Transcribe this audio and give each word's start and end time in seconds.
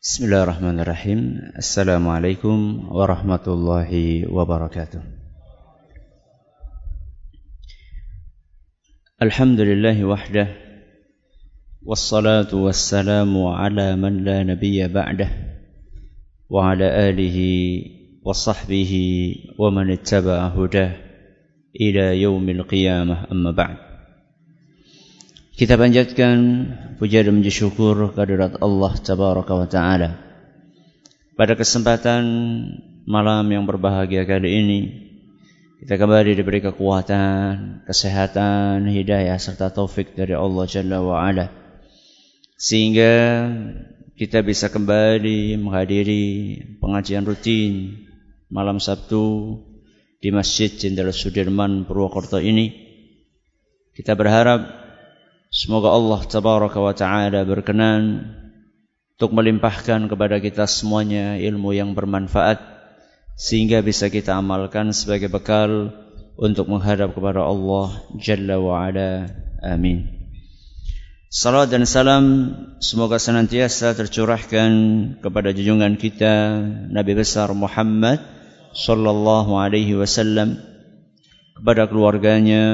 بسم 0.00 0.25
الله 0.25 0.43
الرحمن 0.43 0.79
الرحيم 0.79 1.19
السلام 1.57 2.07
عليكم 2.09 2.57
ورحمة 2.91 3.45
الله 3.47 3.91
وبركاته 4.33 5.01
الحمد 9.21 9.59
لله 9.59 10.05
وحده 10.05 10.47
والصلاة 11.83 12.55
والسلام 12.55 13.43
على 13.45 13.95
من 13.95 14.23
لا 14.23 14.43
نبي 14.43 14.87
بعده 14.87 15.29
وعلى 16.49 17.09
آله 17.09 17.37
وصحبه 18.25 18.93
ومن 19.59 19.91
اتبع 19.91 20.47
هداه 20.47 20.91
إلى 21.81 22.21
يوم 22.21 22.49
القيامة 22.49 23.31
أما 23.31 23.51
بعد 23.51 23.77
Kita 25.61 25.77
panjatkan 25.77 26.37
puja 26.97 27.21
dan 27.21 27.37
puji 27.37 27.53
syukur 27.53 28.17
kehadirat 28.17 28.57
Allah 28.65 28.97
Tabaraka 28.97 29.53
wa 29.53 29.69
Ta'ala. 29.69 30.09
Pada 31.37 31.53
kesempatan 31.53 32.25
malam 33.05 33.45
yang 33.45 33.69
berbahagia 33.69 34.25
kali 34.25 34.57
ini, 34.57 34.79
kita 35.85 36.01
kembali 36.01 36.33
diberi 36.33 36.65
kekuatan, 36.65 37.85
kesehatan, 37.85 38.89
hidayah 38.89 39.37
serta 39.37 39.69
taufik 39.69 40.17
dari 40.17 40.33
Allah 40.33 40.65
Jalla 40.65 40.97
wa 40.97 41.21
Ala. 41.21 41.53
Sehingga 42.57 43.13
kita 44.17 44.41
bisa 44.41 44.65
kembali 44.73 45.61
menghadiri 45.61 46.25
pengajian 46.81 47.21
rutin 47.21 48.01
malam 48.49 48.81
Sabtu 48.81 49.61
di 50.17 50.33
Masjid 50.33 50.73
Jenderal 50.73 51.13
Sudirman 51.13 51.85
Purwokerto 51.85 52.41
ini. 52.41 52.89
Kita 53.93 54.17
berharap 54.17 54.80
Semoga 55.51 55.91
Allah 55.91 56.23
tabaraka 56.23 56.79
wa 56.79 56.95
taala 56.95 57.43
berkenan 57.43 58.23
untuk 59.19 59.35
melimpahkan 59.35 60.07
kepada 60.07 60.39
kita 60.39 60.63
semuanya 60.63 61.35
ilmu 61.35 61.75
yang 61.75 61.91
bermanfaat 61.91 62.63
sehingga 63.35 63.83
bisa 63.83 64.07
kita 64.07 64.39
amalkan 64.39 64.95
sebagai 64.95 65.27
bekal 65.27 65.91
untuk 66.39 66.71
menghadap 66.71 67.11
kepada 67.11 67.43
Allah 67.43 67.99
Jalla 68.15 68.63
wa 68.63 68.79
ala. 68.79 69.27
Amin. 69.59 70.07
Salam 71.27 71.67
dan 71.67 71.83
salam 71.83 72.25
semoga 72.79 73.19
senantiasa 73.19 73.91
tercurahkan 73.91 74.71
kepada 75.19 75.51
junjungan 75.51 75.99
kita 75.99 76.63
Nabi 76.95 77.11
besar 77.11 77.51
Muhammad 77.51 78.23
sallallahu 78.71 79.59
alaihi 79.59 79.99
wasallam 79.99 80.70
kepada 81.61 81.85
keluarganya, 81.85 82.65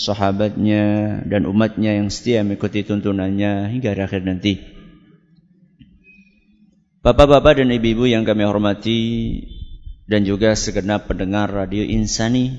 sahabatnya, 0.00 1.20
dan 1.28 1.44
umatnya 1.44 2.00
yang 2.00 2.08
setia 2.08 2.40
mengikuti 2.40 2.80
tuntunannya 2.80 3.68
hingga 3.76 3.92
akhir 3.92 4.24
nanti. 4.24 4.56
Bapak-bapak 7.04 7.60
dan 7.60 7.68
ibu-ibu 7.68 8.08
yang 8.08 8.24
kami 8.24 8.48
hormati 8.48 9.00
dan 10.08 10.24
juga 10.24 10.56
segenap 10.56 11.12
pendengar 11.12 11.52
Radio 11.52 11.84
Insani 11.84 12.56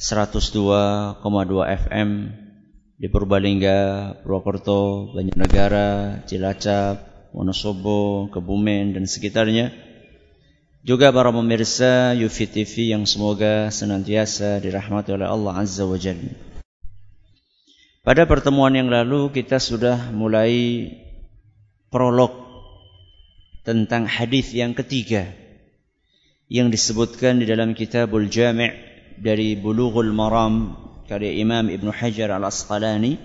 102,2 0.00 1.20
FM 1.60 2.10
di 2.96 3.06
Purbalingga, 3.12 4.16
Purwokerto, 4.24 5.12
Banjarnegara, 5.12 6.24
Cilacap, 6.24 7.28
Wonosobo, 7.36 8.32
Kebumen 8.32 8.96
dan 8.96 9.04
sekitarnya 9.04 9.91
juga 10.82 11.14
para 11.14 11.30
pemirsa 11.30 12.10
Yufi 12.18 12.50
TV 12.50 12.90
yang 12.90 13.06
semoga 13.06 13.70
senantiasa 13.70 14.58
dirahmati 14.58 15.14
oleh 15.14 15.30
Allah 15.30 15.62
Azza 15.62 15.86
wa 15.86 15.94
Jalla. 15.94 16.34
Pada 18.02 18.26
pertemuan 18.26 18.74
yang 18.74 18.90
lalu 18.90 19.30
kita 19.30 19.62
sudah 19.62 20.10
mulai 20.10 20.90
prolog 21.86 22.34
tentang 23.62 24.10
hadis 24.10 24.50
yang 24.50 24.74
ketiga 24.74 25.30
yang 26.50 26.66
disebutkan 26.66 27.38
di 27.38 27.46
dalam 27.46 27.78
Kitabul 27.78 28.26
Jami' 28.26 28.74
dari 29.22 29.54
Bulughul 29.54 30.10
Maram 30.10 30.74
karya 31.06 31.30
Imam 31.38 31.70
Ibn 31.70 31.94
Hajar 31.94 32.34
Al-Asqalani 32.34 33.22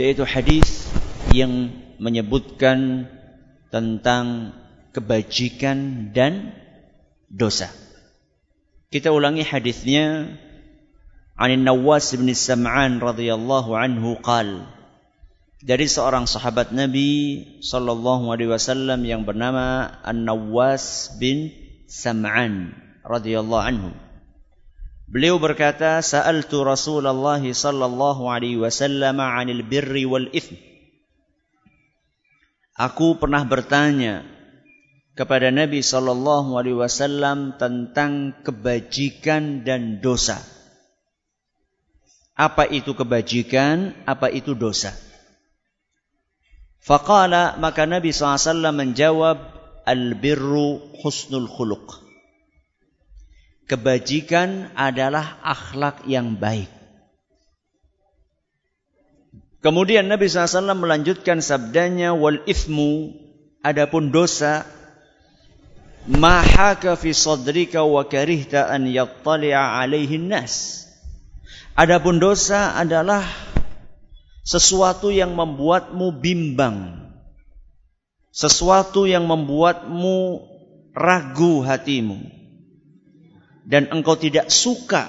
yaitu 0.00 0.24
hadis 0.24 0.88
yang 1.36 1.68
menyebutkan 2.00 3.04
tentang 3.68 4.56
kebajikan 4.92 6.10
dan 6.12 6.52
dosa. 7.32 7.72
Kita 8.92 9.08
ulangi 9.08 9.40
hadisnya 9.40 10.36
Anin 11.32 11.64
Nawas 11.64 12.12
bin 12.12 12.28
Sam'an 12.36 13.00
radhiyallahu 13.00 13.72
anhu 13.72 14.20
qal 14.20 14.68
dari 15.62 15.86
seorang 15.86 16.26
sahabat 16.26 16.74
Nabi 16.74 17.40
sallallahu 17.62 18.34
alaihi 18.34 18.50
wasallam 18.50 19.06
yang 19.06 19.22
bernama 19.22 19.94
An-Nawas 20.02 21.16
bin 21.22 21.54
Sam'an 21.86 22.74
radhiyallahu 23.06 23.62
anhu. 23.62 23.90
Beliau 25.06 25.38
berkata, 25.38 26.02
"Sa'altu 26.02 26.66
Rasulullah 26.66 27.38
sallallahu 27.38 28.26
alaihi 28.26 28.58
wasallam 28.58 29.22
'anil 29.22 29.62
birri 29.62 30.02
wal 30.02 30.26
itsm." 30.34 30.58
Aku 32.74 33.20
pernah 33.20 33.46
bertanya 33.46 34.26
kepada 35.12 35.52
Nabi 35.52 35.84
Shallallahu 35.84 36.56
Alaihi 36.56 36.78
Wasallam 36.78 37.60
tentang 37.60 38.40
kebajikan 38.40 39.64
dan 39.64 40.00
dosa. 40.00 40.40
Apa 42.32 42.64
itu 42.64 42.96
kebajikan? 42.96 43.92
Apa 44.08 44.32
itu 44.32 44.56
dosa? 44.56 44.96
Faqala 46.82 47.62
maka 47.62 47.86
Nabi 47.86 48.10
SAW 48.10 48.74
menjawab 48.74 49.38
Al-birru 49.86 50.82
husnul 50.98 51.46
khuluq 51.46 52.02
Kebajikan 53.70 54.74
adalah 54.74 55.38
akhlak 55.46 56.02
yang 56.10 56.34
baik 56.34 56.66
Kemudian 59.62 60.10
Nabi 60.10 60.26
SAW 60.26 60.74
melanjutkan 60.74 61.38
sabdanya 61.38 62.18
Wal 62.18 62.42
ithmu 62.50 63.14
Adapun 63.62 64.10
dosa 64.10 64.66
ma 66.08 66.42
haka 66.42 66.98
fi 66.98 67.14
sadrika 67.14 67.86
wa 67.86 68.02
karihta 68.06 68.66
an 68.66 68.90
yattali'a 68.90 69.78
alaihi 69.78 70.18
nas. 70.18 70.86
Adapun 71.72 72.20
dosa 72.20 72.76
adalah 72.76 73.24
sesuatu 74.42 75.08
yang 75.08 75.32
membuatmu 75.38 76.20
bimbang. 76.20 77.00
Sesuatu 78.32 79.04
yang 79.04 79.28
membuatmu 79.28 80.16
ragu 80.96 81.64
hatimu. 81.64 82.18
Dan 83.62 83.88
engkau 83.94 84.18
tidak 84.18 84.50
suka 84.50 85.06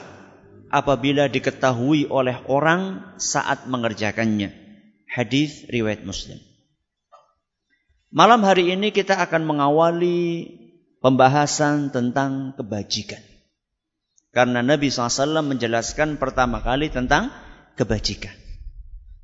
apabila 0.70 1.26
diketahui 1.28 2.08
oleh 2.08 2.38
orang 2.46 3.14
saat 3.18 3.66
mengerjakannya. 3.66 4.54
Hadis 5.10 5.66
riwayat 5.70 6.06
Muslim. 6.06 6.38
Malam 8.14 8.46
hari 8.46 8.70
ini 8.70 8.94
kita 8.94 9.18
akan 9.18 9.42
mengawali 9.42 10.46
pembahasan 11.04 11.92
tentang 11.92 12.56
kebajikan. 12.56 13.20
Karena 14.34 14.64
Nabi 14.66 14.90
SAW 14.90 15.44
menjelaskan 15.46 16.18
pertama 16.18 16.64
kali 16.64 16.90
tentang 16.90 17.30
kebajikan. 17.76 18.34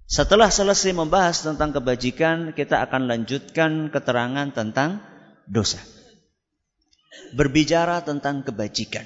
Setelah 0.10 0.52
selesai 0.52 0.92
membahas 0.94 1.42
tentang 1.42 1.74
kebajikan, 1.74 2.52
kita 2.54 2.84
akan 2.86 3.08
lanjutkan 3.10 3.90
keterangan 3.90 4.52
tentang 4.54 5.02
dosa. 5.48 5.80
Berbicara 7.34 8.06
tentang 8.06 8.46
kebajikan. 8.46 9.06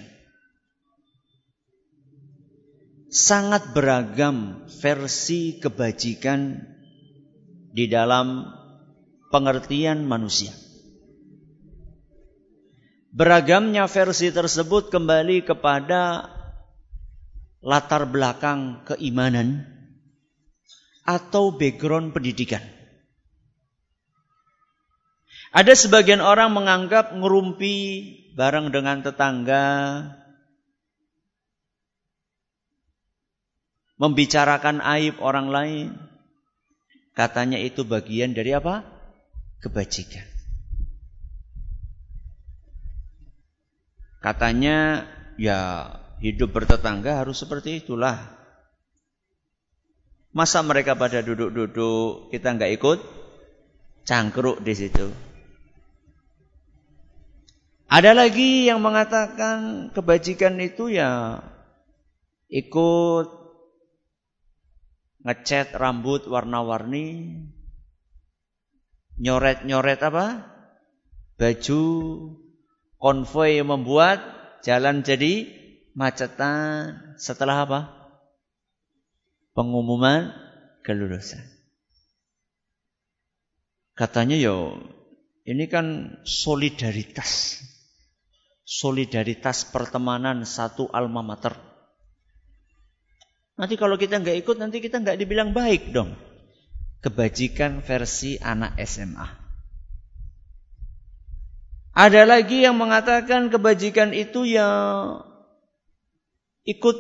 Sangat 3.13 3.71
beragam 3.75 4.65
versi 4.81 5.61
kebajikan 5.61 6.65
di 7.71 7.85
dalam 7.87 8.47
pengertian 9.27 10.07
manusia. 10.07 10.62
Beragamnya 13.13 13.85
versi 13.85 14.33
tersebut 14.33 14.89
kembali 14.89 15.45
kepada 15.45 16.33
latar 17.61 18.09
belakang 18.09 18.81
keimanan 18.89 19.69
atau 21.05 21.53
background 21.53 22.09
pendidikan. 22.17 22.65
Ada 25.53 25.77
sebagian 25.77 26.25
orang 26.25 26.57
menganggap 26.57 27.13
ngerumpi 27.13 27.77
bareng 28.33 28.73
dengan 28.73 29.05
tetangga, 29.05 29.69
membicarakan 34.01 34.81
aib 34.81 35.21
orang 35.21 35.47
lain, 35.53 35.87
katanya 37.13 37.61
itu 37.61 37.85
bagian 37.85 38.33
dari 38.33 38.57
apa? 38.57 38.81
Kebajikan. 39.61 40.32
Katanya 44.23 45.03
ya 45.35 45.91
hidup 46.23 46.55
bertetangga 46.55 47.19
harus 47.19 47.43
seperti 47.43 47.83
itulah. 47.83 48.15
Masa 50.31 50.63
mereka 50.63 50.95
pada 50.95 51.19
duduk-duduk 51.19 52.31
kita 52.31 52.55
nggak 52.55 52.73
ikut 52.79 52.99
cangkruk 54.07 54.63
di 54.63 54.73
situ. 54.73 55.11
Ada 57.91 58.15
lagi 58.15 58.65
yang 58.65 58.79
mengatakan 58.79 59.91
kebajikan 59.91 60.57
itu 60.63 60.89
ya 60.89 61.43
ikut 62.49 63.27
ngecat 65.27 65.75
rambut 65.77 66.25
warna-warni, 66.31 67.37
nyoret-nyoret 69.19 69.99
apa? 69.99 70.47
Baju 71.37 71.83
konvoy 73.03 73.59
membuat 73.67 74.23
jalan 74.63 75.03
jadi 75.03 75.51
macetan 75.91 76.95
setelah 77.19 77.67
apa? 77.67 77.79
Pengumuman 79.51 80.31
kelulusan. 80.87 81.43
Katanya 83.91 84.39
yo 84.39 84.79
ini 85.43 85.67
kan 85.67 86.17
solidaritas. 86.23 87.59
Solidaritas 88.63 89.67
pertemanan 89.67 90.47
satu 90.47 90.87
alma 90.95 91.19
mater. 91.19 91.59
Nanti 93.59 93.75
kalau 93.75 93.99
kita 93.99 94.23
nggak 94.23 94.47
ikut 94.47 94.55
nanti 94.55 94.79
kita 94.79 95.03
nggak 95.03 95.19
dibilang 95.19 95.51
baik 95.51 95.91
dong. 95.91 96.15
Kebajikan 97.03 97.83
versi 97.83 98.39
anak 98.39 98.79
SMA. 98.87 99.42
Ada 101.93 102.25
lagi 102.25 102.65
yang 102.65 102.73
mengatakan 102.73 103.53
kebajikan 103.53 104.17
itu 104.17 104.49
ya 104.49 104.65
ikut 106.65 106.97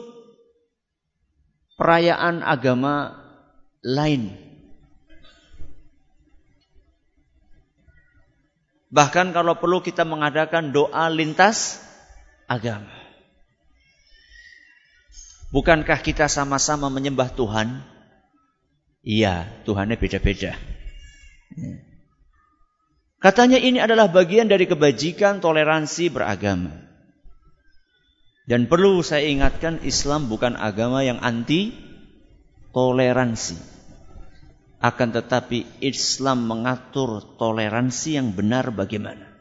perayaan 1.81 2.45
agama 2.45 3.17
lain. 3.81 4.37
Bahkan 8.93 9.33
kalau 9.33 9.57
perlu 9.57 9.81
kita 9.81 10.05
mengadakan 10.05 10.69
doa 10.69 11.09
lintas 11.09 11.81
agama. 12.45 12.93
Bukankah 15.49 16.05
kita 16.05 16.29
sama-sama 16.29 16.93
menyembah 16.93 17.33
Tuhan? 17.33 17.81
Iya, 19.01 19.49
Tuhannya 19.65 19.97
beda-beda. 19.97 20.53
Ya. 21.57 21.92
Katanya 23.23 23.55
ini 23.55 23.79
adalah 23.79 24.11
bagian 24.11 24.51
dari 24.51 24.67
kebajikan 24.67 25.39
toleransi 25.39 26.11
beragama. 26.11 26.75
Dan 28.43 28.67
perlu 28.67 28.99
saya 28.99 29.23
ingatkan 29.31 29.79
Islam 29.87 30.27
bukan 30.27 30.59
agama 30.59 31.07
yang 31.07 31.23
anti 31.23 31.71
toleransi. 32.75 33.55
Akan 34.83 35.15
tetapi 35.15 35.79
Islam 35.79 36.43
mengatur 36.51 37.39
toleransi 37.39 38.19
yang 38.19 38.35
benar 38.35 38.75
bagaimana. 38.75 39.31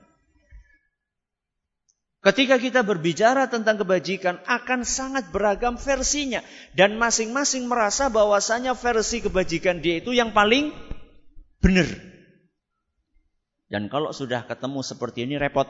Ketika 2.22 2.62
kita 2.62 2.86
berbicara 2.86 3.50
tentang 3.50 3.82
kebajikan 3.82 4.38
akan 4.46 4.86
sangat 4.86 5.34
beragam 5.34 5.74
versinya 5.74 6.38
dan 6.78 6.94
masing-masing 6.94 7.66
merasa 7.66 8.06
bahwasanya 8.06 8.78
versi 8.78 9.18
kebajikan 9.26 9.82
dia 9.82 9.98
itu 9.98 10.14
yang 10.14 10.30
paling 10.30 10.70
benar. 11.58 12.11
Dan 13.72 13.88
kalau 13.88 14.12
sudah 14.12 14.44
ketemu 14.44 14.84
seperti 14.84 15.24
ini 15.24 15.40
repot. 15.40 15.64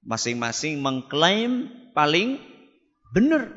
Masing-masing 0.00 0.80
mengklaim 0.80 1.68
paling 1.92 2.40
benar. 3.12 3.52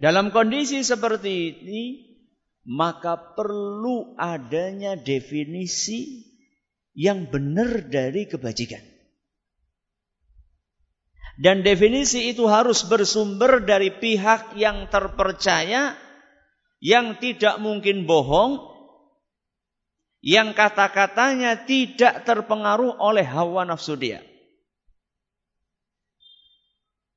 Dalam 0.00 0.32
kondisi 0.32 0.80
seperti 0.80 1.60
ini 1.60 1.84
maka 2.64 3.36
perlu 3.36 4.16
adanya 4.16 4.96
definisi 4.96 6.24
yang 6.96 7.28
benar 7.28 7.84
dari 7.92 8.24
kebajikan. 8.24 8.80
Dan 11.40 11.60
definisi 11.64 12.32
itu 12.32 12.48
harus 12.48 12.84
bersumber 12.84 13.64
dari 13.64 13.92
pihak 13.92 14.56
yang 14.60 14.92
terpercaya, 14.92 15.96
yang 16.84 17.16
tidak 17.16 17.56
mungkin 17.60 18.04
bohong, 18.04 18.69
yang 20.20 20.52
kata-katanya 20.52 21.64
tidak 21.64 22.28
terpengaruh 22.28 23.00
oleh 23.00 23.24
hawa 23.24 23.64
nafsu 23.64 23.96
dia. 23.96 24.20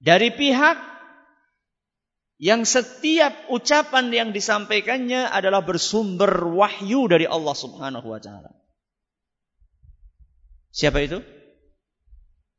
Dari 0.03 0.31
pihak 0.35 0.77
yang 2.43 2.67
setiap 2.67 3.47
ucapan 3.47 4.11
yang 4.11 4.29
disampaikannya 4.35 5.31
adalah 5.31 5.63
bersumber 5.63 6.43
wahyu 6.43 7.07
dari 7.07 7.23
Allah 7.23 7.55
Subhanahu 7.55 8.07
wa 8.11 8.19
taala. 8.19 8.51
Siapa 10.75 10.99
itu? 10.99 11.23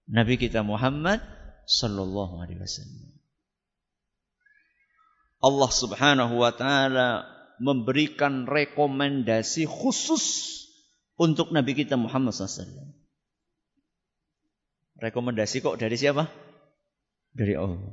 Nabi 0.09 0.41
kita 0.41 0.65
Muhammad 0.65 1.21
sallallahu 1.69 2.41
alaihi 2.41 2.61
wasallam. 2.61 3.13
Allah 5.45 5.71
Subhanahu 5.73 6.35
wa 6.41 6.53
taala 6.57 7.34
memberikan 7.63 8.47
rekomendasi 8.49 9.67
khusus 9.69 10.55
untuk 11.15 11.55
Nabi 11.55 11.79
kita 11.79 11.95
Muhammad 11.95 12.35
SAW. 12.35 12.67
Rekomendasi 14.99 15.63
kok 15.63 15.79
dari 15.79 15.95
siapa? 15.99 16.31
Dari 17.35 17.55
Allah. 17.59 17.93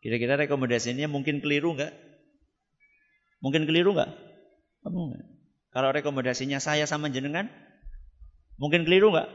Kira-kira 0.00 0.40
rekomendasinya 0.40 1.08
mungkin 1.08 1.40
keliru 1.40 1.76
nggak? 1.76 1.92
Mungkin 3.44 3.68
keliru 3.68 3.92
nggak? 3.92 4.10
Kalau 5.72 5.90
rekomendasinya 5.92 6.56
saya 6.62 6.88
sama 6.88 7.12
jenengan, 7.12 7.52
mungkin 8.56 8.88
keliru 8.88 9.12
nggak? 9.12 9.28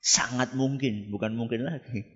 Sangat 0.00 0.54
mungkin, 0.54 1.12
bukan 1.12 1.34
mungkin 1.36 1.66
lagi. 1.66 2.06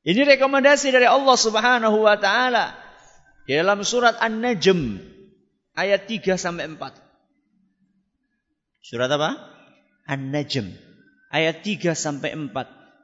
Ini 0.00 0.20
rekomendasi 0.36 0.92
dari 0.92 1.04
Allah 1.08 1.36
Subhanahu 1.36 2.04
wa 2.04 2.16
taala 2.16 2.89
di 3.50 3.58
dalam 3.58 3.82
surat 3.82 4.14
An-Najm 4.22 5.02
ayat 5.74 6.06
3 6.06 6.38
sampai 6.38 6.70
4. 6.70 6.78
Surat 8.78 9.10
apa? 9.10 9.42
An-Najm 10.06 10.70
ayat 11.34 11.66
3 11.66 11.98
sampai 11.98 12.30
4. 12.30 12.46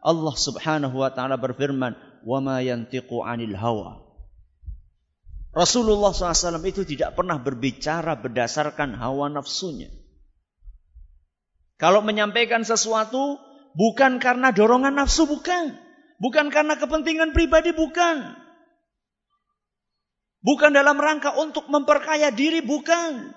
Allah 0.06 0.36
Subhanahu 0.38 1.02
wa 1.02 1.10
taala 1.10 1.34
berfirman, 1.34 1.98
wa 2.22 2.38
ma 2.38 2.62
yantiqu 2.62 3.26
anil 3.26 3.58
hawa. 3.58 4.06
Rasulullah 5.50 6.14
SAW 6.14 6.62
itu 6.62 6.86
tidak 6.86 7.18
pernah 7.18 7.42
berbicara 7.42 8.14
berdasarkan 8.14 8.94
hawa 9.02 9.26
nafsunya. 9.26 9.90
Kalau 11.74 12.06
menyampaikan 12.06 12.62
sesuatu 12.62 13.42
bukan 13.74 14.22
karena 14.22 14.54
dorongan 14.54 14.94
nafsu, 14.94 15.26
bukan. 15.26 15.74
Bukan 16.22 16.54
karena 16.54 16.78
kepentingan 16.78 17.34
pribadi, 17.34 17.74
bukan. 17.74 18.45
Bukan 20.46 20.70
dalam 20.70 20.94
rangka 20.94 21.34
untuk 21.34 21.66
memperkaya 21.66 22.30
diri, 22.30 22.62
bukan. 22.62 23.34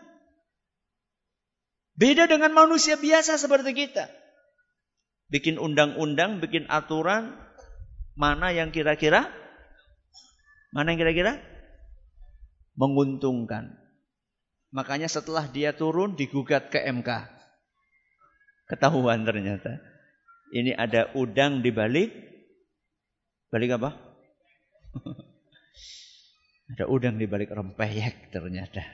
Beda 1.98 2.30
dengan 2.30 2.54
manusia 2.54 3.02
biasa 3.02 3.42
seperti 3.42 3.74
kita. 3.74 4.06
Bikin 5.34 5.58
undang-undang, 5.58 6.38
bikin 6.38 6.70
aturan, 6.70 7.34
Mana 8.20 8.52
yang 8.52 8.76
kira-kira? 8.76 9.32
Mana 10.76 10.92
yang 10.92 11.00
kira-kira? 11.00 11.40
Menguntungkan. 12.76 13.80
Makanya 14.76 15.08
setelah 15.08 15.48
dia 15.48 15.72
turun 15.72 16.20
digugat 16.20 16.68
ke 16.68 16.84
MK. 16.84 17.08
Ketahuan 18.68 19.24
ternyata. 19.24 19.80
Ini 20.52 20.76
ada 20.76 21.16
udang 21.16 21.64
di 21.64 21.72
balik. 21.72 22.12
Balik 23.56 23.80
apa? 23.80 23.96
ada 26.70 26.86
udang 26.86 27.18
di 27.18 27.26
balik 27.26 27.50
rempeyek 27.50 28.30
ternyata. 28.30 28.86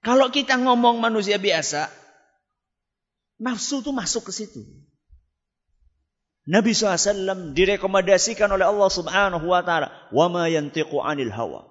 Kalau 0.00 0.32
kita 0.32 0.56
ngomong 0.60 1.00
manusia 1.00 1.36
biasa, 1.36 1.88
nafsu 3.40 3.84
itu 3.84 3.92
masuk 3.92 4.28
ke 4.28 4.32
situ. 4.32 4.60
Nabi 6.48 6.72
SAW 6.72 7.52
direkomendasikan 7.52 8.48
oleh 8.48 8.64
Allah 8.64 8.90
Subhanahu 8.90 9.44
wa 9.44 9.60
taala, 9.60 9.92
"Wa 10.08 10.26
ma 10.32 10.48
yantiqu 10.48 10.98
'anil 11.00 11.32
hawa." 11.32 11.68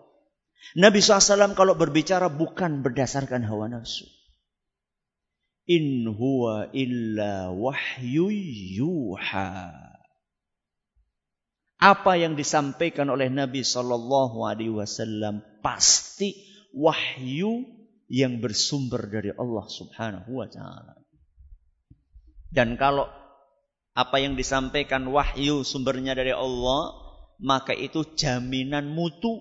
Nabi 0.78 1.02
SAW 1.02 1.58
kalau 1.58 1.74
berbicara 1.74 2.30
bukan 2.30 2.86
berdasarkan 2.86 3.42
hawa 3.50 3.70
nafsu. 3.70 4.06
In 5.70 6.06
huwa 6.10 6.70
illa 6.74 7.50
wahyu 7.54 8.30
yuha. 8.78 9.89
Apa 11.80 12.20
yang 12.20 12.36
disampaikan 12.36 13.08
oleh 13.08 13.32
Nabi 13.32 13.64
Sallallahu 13.64 14.44
Alaihi 14.44 14.76
Wasallam 14.76 15.40
pasti 15.64 16.36
wahyu 16.76 17.64
yang 18.12 18.44
bersumber 18.44 19.08
dari 19.08 19.32
Allah 19.32 19.64
Subhanahu 19.64 20.44
Wa 20.44 20.48
Taala. 20.52 21.00
Dan 22.52 22.76
kalau 22.76 23.08
apa 23.96 24.18
yang 24.20 24.36
disampaikan 24.36 25.08
wahyu 25.08 25.64
sumbernya 25.64 26.20
dari 26.20 26.36
Allah, 26.36 26.96
maka 27.40 27.72
itu 27.72 28.04
jaminan 28.16 28.92
mutu. 28.92 29.40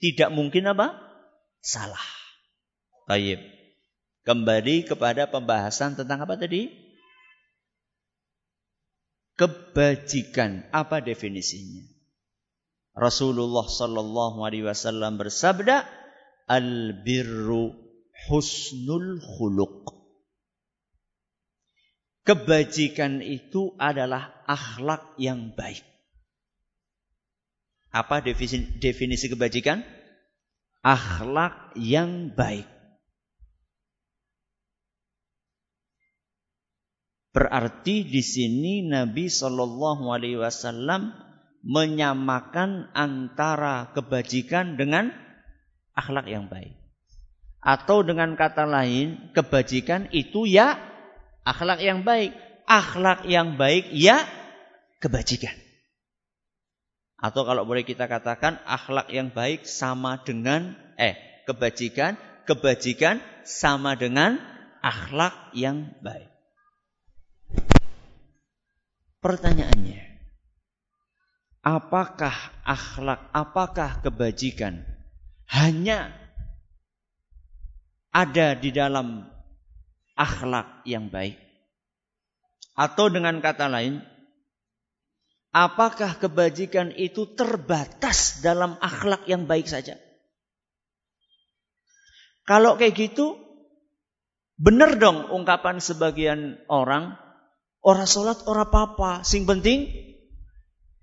Tidak 0.00 0.32
mungkin 0.32 0.72
apa? 0.72 0.96
Salah. 1.60 2.06
Taib. 3.04 3.44
Kembali 4.24 4.88
kepada 4.88 5.28
pembahasan 5.28 6.00
tentang 6.00 6.24
apa 6.24 6.40
tadi? 6.40 6.89
Kebajikan. 9.40 10.68
Apa 10.68 11.00
definisinya? 11.00 11.88
Rasulullah 12.92 13.64
sallallahu 13.64 14.44
alaihi 14.44 14.68
wasallam 14.68 15.16
bersabda, 15.16 15.88
"Al-birru 16.44 17.72
husnul 18.28 19.16
khuluq." 19.16 19.88
Kebajikan 22.28 23.24
itu 23.24 23.72
adalah 23.80 24.44
akhlak 24.44 25.16
yang 25.16 25.56
baik. 25.56 25.88
Apa 27.90 28.20
definisi, 28.20 28.76
definisi 28.76 29.26
kebajikan? 29.32 29.80
Akhlak 30.84 31.72
yang 31.80 32.28
baik. 32.36 32.68
Berarti 37.30 38.02
di 38.02 38.22
sini 38.26 38.82
Nabi 38.90 39.30
Shallallahu 39.30 40.10
Alaihi 40.10 40.42
Wasallam 40.42 41.14
menyamakan 41.62 42.90
antara 42.90 43.94
kebajikan 43.94 44.74
dengan 44.74 45.14
akhlak 45.94 46.26
yang 46.26 46.50
baik. 46.50 46.74
Atau 47.60 48.02
dengan 48.02 48.34
kata 48.34 48.64
lain, 48.64 49.30
kebajikan 49.36 50.08
itu 50.10 50.48
ya 50.48 50.80
akhlak 51.44 51.78
yang 51.84 52.02
baik. 52.02 52.34
Akhlak 52.64 53.28
yang 53.28 53.54
baik 53.60 53.92
ya 53.92 54.24
kebajikan. 54.98 55.54
Atau 57.20 57.44
kalau 57.44 57.68
boleh 57.68 57.84
kita 57.84 58.08
katakan 58.08 58.58
akhlak 58.64 59.12
yang 59.12 59.28
baik 59.28 59.68
sama 59.68 60.24
dengan 60.24 60.72
eh 60.96 61.44
kebajikan, 61.44 62.16
kebajikan 62.48 63.20
sama 63.44 63.92
dengan 63.92 64.40
akhlak 64.80 65.52
yang 65.52 65.92
baik. 66.00 66.29
Pertanyaannya, 69.20 70.00
apakah 71.60 72.32
akhlak, 72.64 73.20
apakah 73.36 74.00
kebajikan 74.00 74.80
hanya 75.44 76.16
ada 78.16 78.56
di 78.56 78.72
dalam 78.72 79.28
akhlak 80.16 80.88
yang 80.88 81.12
baik? 81.12 81.36
Atau 82.72 83.12
dengan 83.12 83.44
kata 83.44 83.68
lain, 83.68 84.00
apakah 85.52 86.16
kebajikan 86.16 86.88
itu 86.96 87.28
terbatas 87.36 88.40
dalam 88.40 88.80
akhlak 88.80 89.28
yang 89.28 89.44
baik 89.44 89.68
saja? 89.68 90.00
Kalau 92.48 92.80
kayak 92.80 92.96
gitu, 92.96 93.36
benar 94.56 94.96
dong 94.96 95.28
ungkapan 95.28 95.76
sebagian 95.76 96.56
orang 96.72 97.20
Orang 97.80 98.04
sholat 98.04 98.44
orang 98.44 98.68
apa-apa, 98.68 99.24
sing 99.24 99.48
penting 99.48 99.88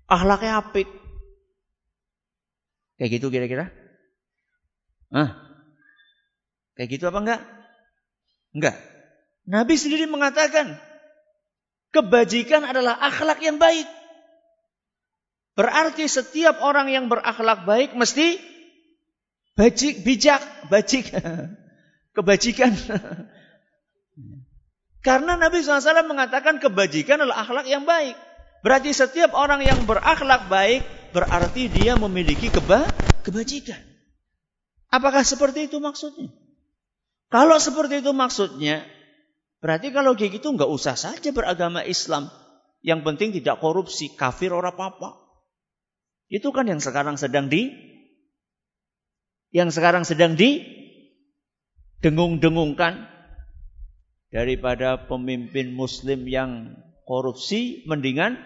akhlaknya 0.06 0.62
apik. 0.62 0.86
Kayak 2.98 3.10
gitu 3.18 3.26
kira-kira? 3.30 3.70
Ah. 5.10 5.34
Kayak 6.78 6.88
gitu 6.98 7.04
apa 7.10 7.18
enggak? 7.18 7.40
Enggak. 8.54 8.76
Nabi 9.48 9.74
sendiri 9.74 10.06
mengatakan 10.06 10.78
kebajikan 11.90 12.62
adalah 12.62 12.94
akhlak 13.02 13.42
yang 13.42 13.58
baik. 13.58 13.86
Berarti 15.58 16.06
setiap 16.06 16.62
orang 16.62 16.86
yang 16.86 17.10
berakhlak 17.10 17.66
baik 17.66 17.98
mesti 17.98 18.38
bajik, 19.58 20.06
bijak, 20.06 20.38
bajik, 20.70 21.10
kebajikan. 22.14 22.70
Karena 24.98 25.38
Nabi 25.38 25.62
SAW 25.62 26.06
mengatakan 26.10 26.58
kebajikan 26.58 27.22
adalah 27.22 27.46
akhlak 27.46 27.66
yang 27.70 27.86
baik. 27.86 28.18
Berarti 28.66 28.90
setiap 28.90 29.38
orang 29.38 29.62
yang 29.62 29.86
berakhlak 29.86 30.50
baik 30.50 30.82
berarti 31.14 31.70
dia 31.70 31.94
memiliki 31.94 32.50
keba 32.50 32.90
kebajikan. 33.22 33.78
Apakah 34.90 35.22
seperti 35.22 35.70
itu 35.70 35.78
maksudnya? 35.78 36.32
Kalau 37.28 37.60
seperti 37.60 38.00
itu 38.00 38.10
maksudnya, 38.16 38.88
berarti 39.60 39.92
kalau 39.92 40.16
kayak 40.16 40.40
gitu 40.40 40.56
nggak 40.56 40.68
usah 40.68 40.96
saja 40.96 41.30
beragama 41.30 41.84
Islam. 41.84 42.32
Yang 42.80 43.00
penting 43.04 43.28
tidak 43.36 43.60
korupsi, 43.60 44.16
kafir 44.16 44.54
orang 44.54 44.72
apa-apa. 44.74 45.18
Itu 46.32 46.50
kan 46.56 46.66
yang 46.66 46.80
sekarang 46.80 47.20
sedang 47.20 47.52
di 47.52 47.68
yang 49.48 49.72
sekarang 49.72 50.04
sedang 50.04 50.36
di 50.36 50.60
dengung-dengungkan 52.04 53.17
daripada 54.28 55.08
pemimpin 55.08 55.72
muslim 55.72 56.28
yang 56.28 56.76
korupsi 57.08 57.84
mendingan 57.88 58.36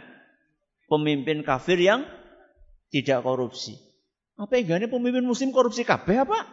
pemimpin 0.86 1.42
kafir 1.42 1.80
yang 1.80 2.06
tidak 2.92 3.24
korupsi. 3.26 3.80
Apa 4.38 4.62
gane 4.62 4.86
pemimpin 4.86 5.24
muslim 5.26 5.50
korupsi 5.50 5.82
kabeh 5.82 6.22
apa? 6.22 6.46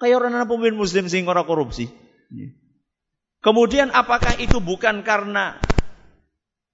Kayak 0.00 0.26
orang 0.26 0.48
pemimpin 0.48 0.76
muslim 0.76 1.06
sing 1.06 1.28
ora 1.30 1.46
korupsi. 1.46 1.86
Kemudian 3.44 3.92
apakah 3.92 4.40
itu 4.40 4.58
bukan 4.58 5.04
karena 5.04 5.60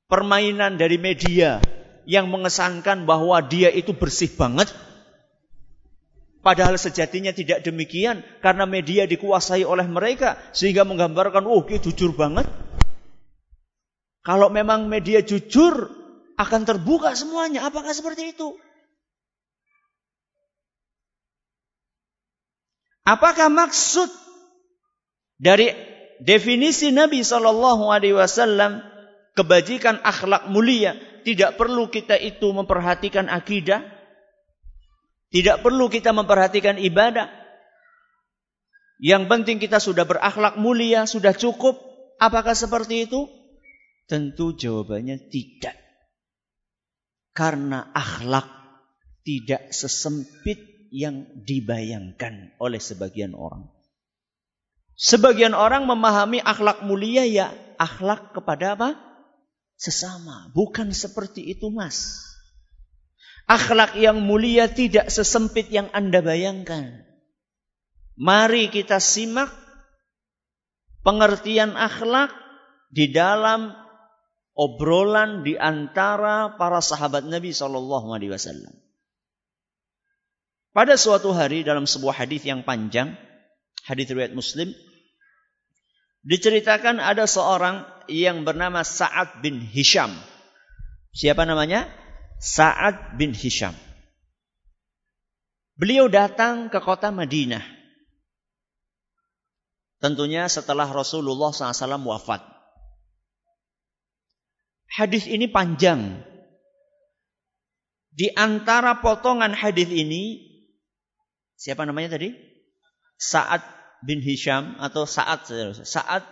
permainan 0.06 0.78
dari 0.78 0.96
media 0.96 1.58
yang 2.06 2.30
mengesankan 2.30 3.04
bahwa 3.04 3.42
dia 3.44 3.68
itu 3.74 3.92
bersih 3.92 4.30
banget? 4.38 4.70
Padahal 6.40 6.80
sejatinya 6.80 7.36
tidak 7.36 7.60
demikian 7.60 8.24
karena 8.40 8.64
media 8.64 9.04
dikuasai 9.04 9.60
oleh 9.60 9.84
mereka 9.84 10.40
sehingga 10.56 10.88
menggambarkan 10.88 11.44
oh 11.44 11.60
dia 11.68 11.76
jujur 11.76 12.16
banget. 12.16 12.48
Kalau 14.24 14.48
memang 14.48 14.88
media 14.88 15.20
jujur 15.20 15.92
akan 16.40 16.64
terbuka 16.64 17.12
semuanya. 17.12 17.68
Apakah 17.68 17.92
seperti 17.92 18.32
itu? 18.32 18.56
Apakah 23.04 23.52
maksud 23.52 24.08
dari 25.36 25.72
definisi 26.20 26.92
Nabi 26.92 27.20
Shallallahu 27.20 27.92
Alaihi 27.92 28.16
Wasallam 28.16 28.80
kebajikan 29.36 30.00
akhlak 30.04 30.48
mulia 30.52 30.96
tidak 31.24 31.60
perlu 31.60 31.88
kita 31.92 32.16
itu 32.16 32.48
memperhatikan 32.52 33.28
akidah, 33.28 33.84
tidak 35.30 35.62
perlu 35.62 35.86
kita 35.86 36.10
memperhatikan 36.10 36.76
ibadah. 36.76 37.30
Yang 39.00 39.22
penting 39.30 39.56
kita 39.62 39.78
sudah 39.80 40.04
berakhlak 40.04 40.58
mulia, 40.58 41.06
sudah 41.06 41.32
cukup. 41.32 41.78
Apakah 42.20 42.52
seperti 42.52 43.08
itu? 43.08 43.30
Tentu 44.10 44.58
jawabannya 44.58 45.30
tidak. 45.30 45.78
Karena 47.30 47.94
akhlak 47.94 48.44
tidak 49.22 49.70
sesempit 49.70 50.90
yang 50.90 51.46
dibayangkan 51.46 52.58
oleh 52.58 52.82
sebagian 52.82 53.38
orang. 53.38 53.70
Sebagian 54.98 55.56
orang 55.56 55.88
memahami 55.88 56.42
akhlak 56.44 56.84
mulia 56.84 57.24
ya 57.24 57.54
akhlak 57.80 58.36
kepada 58.36 58.76
apa? 58.76 58.98
Sesama. 59.78 60.52
Bukan 60.52 60.92
seperti 60.92 61.56
itu 61.56 61.72
mas. 61.72 62.29
Akhlak 63.50 63.98
yang 63.98 64.22
mulia 64.22 64.70
tidak 64.70 65.10
sesempit 65.10 65.74
yang 65.74 65.90
Anda 65.90 66.22
bayangkan. 66.22 67.02
Mari 68.14 68.70
kita 68.70 69.02
simak 69.02 69.50
pengertian 71.02 71.74
akhlak 71.74 72.30
di 72.94 73.10
dalam 73.10 73.74
obrolan 74.54 75.42
di 75.42 75.58
antara 75.58 76.54
para 76.54 76.78
sahabat 76.78 77.26
Nabi 77.26 77.50
Shallallahu 77.50 78.14
Alaihi 78.14 78.30
Wasallam. 78.30 78.70
Pada 80.70 80.94
suatu 80.94 81.34
hari 81.34 81.66
dalam 81.66 81.90
sebuah 81.90 82.22
hadis 82.22 82.46
yang 82.46 82.62
panjang, 82.62 83.18
hadis 83.82 84.06
riwayat 84.14 84.30
Muslim, 84.30 84.70
diceritakan 86.22 87.02
ada 87.02 87.26
seorang 87.26 87.82
yang 88.06 88.46
bernama 88.46 88.86
Sa'ad 88.86 89.42
bin 89.42 89.58
Hisham. 89.58 90.14
Siapa 91.10 91.42
namanya? 91.42 91.90
Sa'ad 92.40 93.20
bin 93.20 93.36
Hisham. 93.36 93.76
Beliau 95.76 96.08
datang 96.08 96.72
ke 96.72 96.80
kota 96.80 97.12
Madinah. 97.12 97.60
Tentunya 100.00 100.48
setelah 100.48 100.88
Rasulullah 100.88 101.52
SAW 101.52 102.00
wafat. 102.08 102.40
Hadis 104.88 105.28
ini 105.28 105.52
panjang. 105.52 106.24
Di 108.10 108.32
antara 108.32 109.04
potongan 109.04 109.52
hadis 109.52 109.92
ini, 109.92 110.40
siapa 111.60 111.84
namanya 111.84 112.16
tadi? 112.16 112.32
Sa'ad 113.20 113.60
bin 114.00 114.24
Hisham 114.24 114.80
atau 114.80 115.04
Sa'ad 115.04 115.44
Sa'ad 115.84 116.24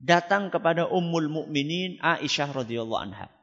datang 0.00 0.48
kepada 0.48 0.88
Ummul 0.88 1.28
Mukminin 1.28 2.00
Aisyah 2.00 2.56
radhiyallahu 2.56 3.12
anha. 3.12 3.35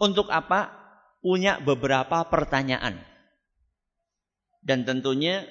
Untuk 0.00 0.32
apa? 0.32 0.72
Punya 1.20 1.60
beberapa 1.60 2.24
pertanyaan. 2.24 3.04
Dan 4.64 4.88
tentunya 4.88 5.44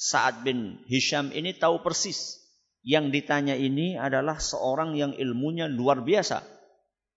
Sa'ad 0.00 0.42
bin 0.42 0.80
Hisham 0.88 1.28
ini 1.36 1.52
tahu 1.52 1.84
persis. 1.84 2.40
Yang 2.82 3.20
ditanya 3.20 3.54
ini 3.54 3.94
adalah 3.94 4.42
seorang 4.42 4.96
yang 4.98 5.12
ilmunya 5.14 5.68
luar 5.70 6.02
biasa. 6.02 6.42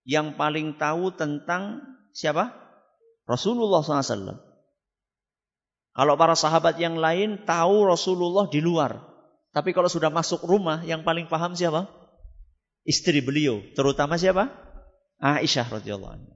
Yang 0.05 0.37
paling 0.37 0.77
tahu 0.77 1.15
tentang 1.15 1.81
siapa? 2.13 2.53
Rasulullah 3.25 3.81
SAW. 3.81 4.37
Kalau 5.95 6.13
para 6.19 6.35
sahabat 6.35 6.77
yang 6.77 6.99
lain 6.99 7.47
tahu 7.47 7.87
Rasulullah 7.89 8.45
di 8.51 8.61
luar. 8.61 8.99
Tapi 9.55 9.71
kalau 9.71 9.87
sudah 9.87 10.11
masuk 10.11 10.43
rumah, 10.43 10.83
yang 10.83 11.07
paling 11.07 11.31
paham 11.31 11.55
siapa? 11.55 11.87
Istri 12.83 13.23
beliau. 13.23 13.63
Terutama 13.73 14.19
siapa? 14.19 14.51
Aisyah 15.23 15.79
radhiyallahu 15.79 16.13
anha. 16.19 16.35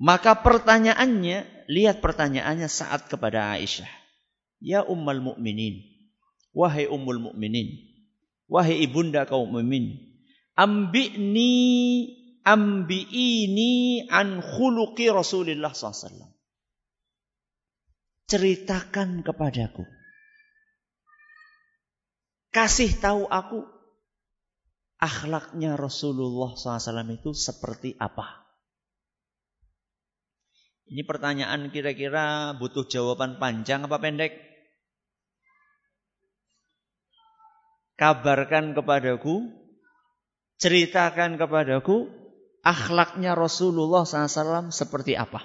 Maka 0.00 0.40
pertanyaannya, 0.40 1.68
lihat 1.68 2.00
pertanyaannya 2.00 2.72
saat 2.72 3.12
kepada 3.12 3.52
Aisyah. 3.52 3.88
Ya 4.64 4.80
ummul 4.80 5.20
mukminin, 5.20 5.84
wahai 6.56 6.88
ummul 6.88 7.20
mukminin, 7.20 7.68
wahai 8.48 8.80
ibunda 8.80 9.28
kaum 9.28 9.52
mukmin, 9.52 10.00
ambi'ni 10.56 11.52
ambi'ini 12.44 14.08
an 14.08 14.40
khuluqi 14.40 15.12
Rasulullah 15.12 15.72
SAW. 15.76 16.32
Ceritakan 18.24 19.26
kepadaku. 19.26 19.84
Kasih 22.50 22.90
tahu 22.98 23.30
aku 23.30 23.62
akhlaknya 24.98 25.78
Rasulullah 25.78 26.54
SAW 26.54 27.10
itu 27.14 27.30
seperti 27.34 27.94
apa. 27.98 28.39
Ini 30.90 31.06
pertanyaan 31.06 31.70
kira-kira 31.70 32.58
butuh 32.58 32.84
jawaban 32.90 33.38
panjang 33.38 33.86
apa 33.86 34.02
pendek? 34.02 34.50
kabarkan 38.00 38.72
kepadaku, 38.72 39.52
ceritakan 40.56 41.36
kepadaku 41.36 42.08
akhlaknya 42.64 43.36
Rasulullah 43.36 44.08
SAW 44.08 44.72
seperti 44.72 45.20
apa. 45.20 45.44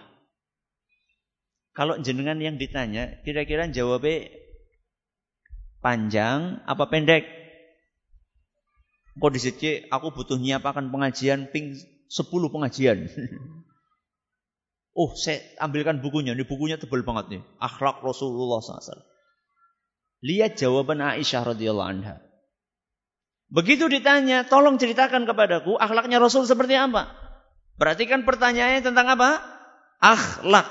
Kalau 1.75 1.99
jenengan 1.99 2.39
yang 2.39 2.55
ditanya, 2.55 3.19
kira-kira 3.27 3.67
jawabnya 3.67 4.31
panjang 5.83 6.63
apa 6.63 6.87
pendek? 6.87 7.27
Kok 9.19 9.31
di 9.35 9.39
aku 9.91 10.07
butuh 10.15 10.39
nyiapakan 10.39 10.87
pengajian 10.87 11.51
ping 11.51 11.75
10 12.07 12.31
pengajian. 12.47 13.11
oh, 14.95 15.11
saya 15.13 15.43
ambilkan 15.59 15.99
bukunya. 15.99 16.33
Ini 16.33 16.47
bukunya 16.47 16.79
tebal 16.79 17.03
banget 17.03 17.25
nih. 17.37 17.41
Akhlak 17.59 17.99
Rasulullah 18.01 18.63
SAW. 18.63 19.03
Lihat 20.23 20.57
jawaban 20.57 21.03
Aisyah 21.03 21.53
radhiyallahu 21.53 21.89
anha. 21.91 22.23
Begitu 23.51 23.85
ditanya, 23.91 24.47
tolong 24.47 24.81
ceritakan 24.81 25.29
kepadaku 25.29 25.77
akhlaknya 25.77 26.17
Rasul 26.17 26.49
seperti 26.49 26.73
apa? 26.73 27.13
Berarti 27.77 28.09
kan 28.09 28.25
pertanyaannya 28.25 28.81
tentang 28.81 29.05
apa? 29.05 29.37
Akhlak. 30.01 30.65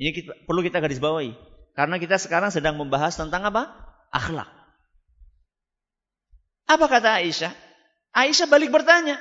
Ini 0.00 0.16
kita, 0.16 0.32
perlu 0.48 0.64
kita 0.64 0.80
garis 0.80 0.96
bawahi. 0.96 1.36
Karena 1.76 2.00
kita 2.00 2.16
sekarang 2.16 2.48
sedang 2.48 2.80
membahas 2.80 3.12
tentang 3.20 3.44
apa? 3.44 3.68
Akhlak. 4.08 4.48
Apa 6.70 6.86
kata 6.88 7.20
Aisyah? 7.20 7.52
Aisyah 8.16 8.48
balik 8.48 8.72
bertanya. 8.72 9.20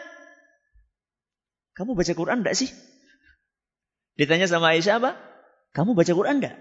Kamu 1.75 1.99
baca 1.99 2.13
Quran 2.15 2.45
enggak 2.45 2.55
sih? 2.55 2.71
Ditanya 4.19 4.51
sama 4.51 4.75
Aisyah 4.75 4.99
apa? 4.99 5.15
Kamu 5.71 5.95
baca 5.95 6.11
Quran 6.11 6.43
enggak? 6.43 6.59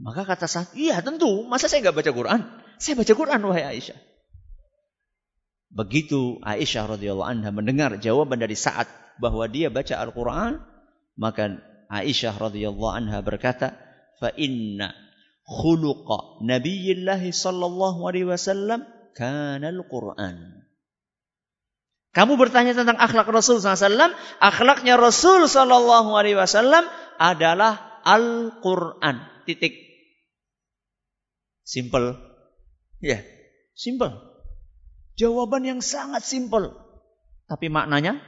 Maka 0.00 0.24
kata 0.24 0.48
saat, 0.48 0.72
iya 0.72 1.04
tentu. 1.04 1.44
Masa 1.44 1.68
saya 1.68 1.84
enggak 1.84 2.00
baca 2.00 2.10
Quran? 2.10 2.40
Saya 2.80 2.96
baca 2.96 3.12
Quran 3.12 3.40
wahai 3.44 3.76
Aisyah. 3.76 4.00
Begitu 5.72 6.40
Aisyah 6.40 6.96
radhiyallahu 6.96 7.28
anha 7.28 7.52
mendengar 7.52 8.00
jawaban 8.00 8.40
dari 8.40 8.56
saat 8.56 8.88
bahwa 9.20 9.44
dia 9.44 9.68
baca 9.68 9.92
Al-Quran, 10.00 10.60
maka 11.20 11.60
Aisyah 11.92 12.32
radhiyallahu 12.40 12.92
anha 12.96 13.20
berkata, 13.20 13.76
"Fa 14.16 14.32
inna 14.36 14.96
khuluqa 15.44 16.40
Nabiyillah 16.44 17.20
sallallahu 17.20 18.08
alaihi 18.08 18.28
wasallam 18.28 18.88
kana 19.12 19.68
Al-Quran." 19.68 20.61
Kamu 22.12 22.36
bertanya 22.36 22.76
tentang 22.76 23.00
akhlak 23.00 23.24
Rasul 23.32 23.56
SAW, 23.56 24.12
akhlaknya 24.36 25.00
Rasul 25.00 25.48
Wasallam 25.48 26.84
adalah 27.16 28.04
Al-Quran. 28.04 29.16
Titik. 29.48 29.72
Simple. 31.64 32.20
Ya, 33.00 33.24
simple. 33.72 34.12
Jawaban 35.16 35.64
yang 35.64 35.80
sangat 35.80 36.20
simple. 36.28 36.76
Tapi 37.48 37.72
maknanya 37.72 38.20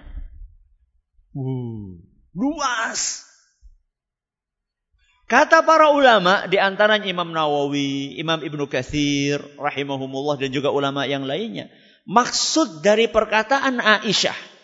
uh, 1.36 1.88
luas. 2.32 3.28
Kata 5.24 5.64
para 5.64 5.92
ulama 5.92 6.44
di 6.48 6.60
antaranya 6.60 7.08
Imam 7.08 7.32
Nawawi, 7.32 8.16
Imam 8.16 8.40
Ibnu 8.40 8.68
Katsir 8.68 9.40
rahimahumullah 9.56 10.36
dan 10.36 10.52
juga 10.52 10.68
ulama 10.68 11.08
yang 11.08 11.24
lainnya, 11.24 11.72
maksud 12.04 12.84
dari 12.84 13.08
perkataan 13.08 13.80
Aisyah 13.80 14.54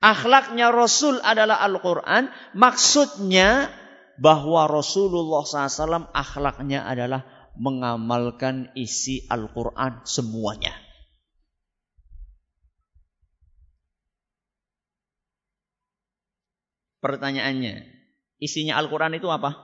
akhlaknya 0.00 0.72
Rasul 0.72 1.20
adalah 1.20 1.60
Al-Qur'an, 1.60 2.32
maksudnya 2.56 3.68
bahwa 4.16 4.68
Rasulullah 4.68 5.44
SAW 5.44 6.12
akhlaknya 6.12 6.88
adalah 6.88 7.24
mengamalkan 7.56 8.72
isi 8.72 9.28
Al-Quran 9.28 10.04
semuanya. 10.08 10.72
Pertanyaannya, 17.00 17.80
isinya 18.44 18.76
Al-Quran 18.76 19.16
itu 19.16 19.28
apa? 19.32 19.56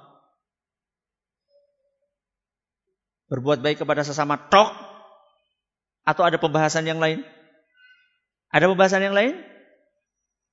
Berbuat 3.29 3.61
baik 3.61 3.85
kepada 3.85 4.01
sesama 4.07 4.41
tok? 4.49 4.86
Atau 6.07 6.23
ada 6.23 6.39
pembahasan 6.39 6.87
yang 6.87 7.03
lain? 7.03 7.27
Ada 8.55 8.71
pembahasan 8.71 9.03
yang 9.03 9.13
lain? 9.13 9.35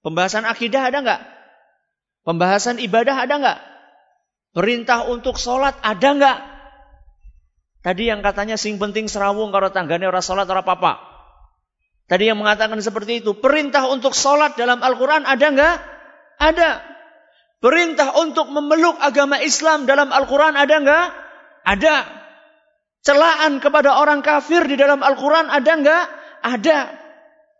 Pembahasan 0.02 0.44
akidah 0.50 0.90
ada 0.90 1.00
nggak? 1.00 1.22
Pembahasan 2.26 2.82
ibadah 2.82 3.16
ada 3.24 3.36
nggak? 3.38 3.60
Perintah 4.58 5.06
untuk 5.08 5.38
sholat 5.38 5.78
ada 5.86 6.10
nggak? 6.18 6.38
Tadi 7.84 8.04
yang 8.10 8.26
katanya 8.26 8.56
sing 8.56 8.82
penting 8.82 9.06
serawung 9.12 9.54
kalau 9.54 9.70
tanggane 9.70 10.08
ora 10.08 10.24
salat 10.24 10.48
ora 10.50 10.66
apa-apa. 10.66 11.14
Tadi 12.08 12.32
yang 12.32 12.40
mengatakan 12.40 12.80
seperti 12.80 13.24
itu. 13.24 13.36
Perintah 13.38 13.88
untuk 13.92 14.16
sholat 14.16 14.56
dalam 14.56 14.80
Al-Quran 14.80 15.24
ada 15.24 15.46
nggak? 15.52 15.76
Ada. 16.40 16.70
Perintah 17.64 18.20
untuk 18.20 18.52
memeluk 18.52 19.00
agama 19.00 19.40
Islam 19.40 19.88
dalam 19.88 20.12
Al-Quran 20.12 20.56
ada 20.56 20.76
nggak? 20.84 21.06
Ada. 21.64 21.96
Celaan 23.04 23.60
kepada 23.60 24.00
orang 24.00 24.24
kafir 24.24 24.64
di 24.64 24.80
dalam 24.80 25.04
Al-Quran 25.04 25.52
ada 25.52 25.72
nggak? 25.76 26.06
Ada. 26.40 26.80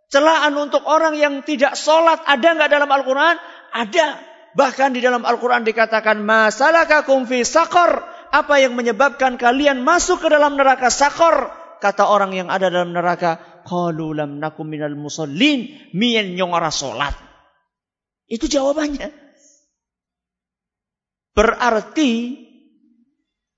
Celaan 0.08 0.56
untuk 0.56 0.80
orang 0.88 1.12
yang 1.20 1.44
tidak 1.44 1.76
sholat 1.76 2.24
ada 2.24 2.48
nggak 2.56 2.70
dalam 2.72 2.88
Al-Quran? 2.88 3.36
Ada. 3.76 4.08
Bahkan 4.56 4.96
di 4.96 5.04
dalam 5.04 5.20
Al-Quran 5.26 5.66
dikatakan 5.68 6.24
masalah 6.24 6.88
kakum 6.88 7.28
fi 7.28 7.44
sakor 7.44 8.00
apa 8.32 8.54
yang 8.56 8.72
menyebabkan 8.72 9.36
kalian 9.36 9.84
masuk 9.84 10.24
ke 10.24 10.28
dalam 10.32 10.56
neraka 10.56 10.88
sakor? 10.88 11.52
Kata 11.82 12.08
orang 12.08 12.32
yang 12.32 12.48
ada 12.48 12.72
dalam 12.72 12.96
neraka, 12.96 13.62
qalu 13.68 14.16
lam 14.16 14.40
nakum 14.40 14.64
minal 14.64 14.96
musallin, 14.96 15.68
mien 15.92 16.32
nyong 16.32 16.56
ora 16.56 16.72
salat. 16.72 17.12
Itu 18.24 18.48
jawabannya. 18.48 19.12
Berarti 21.34 22.43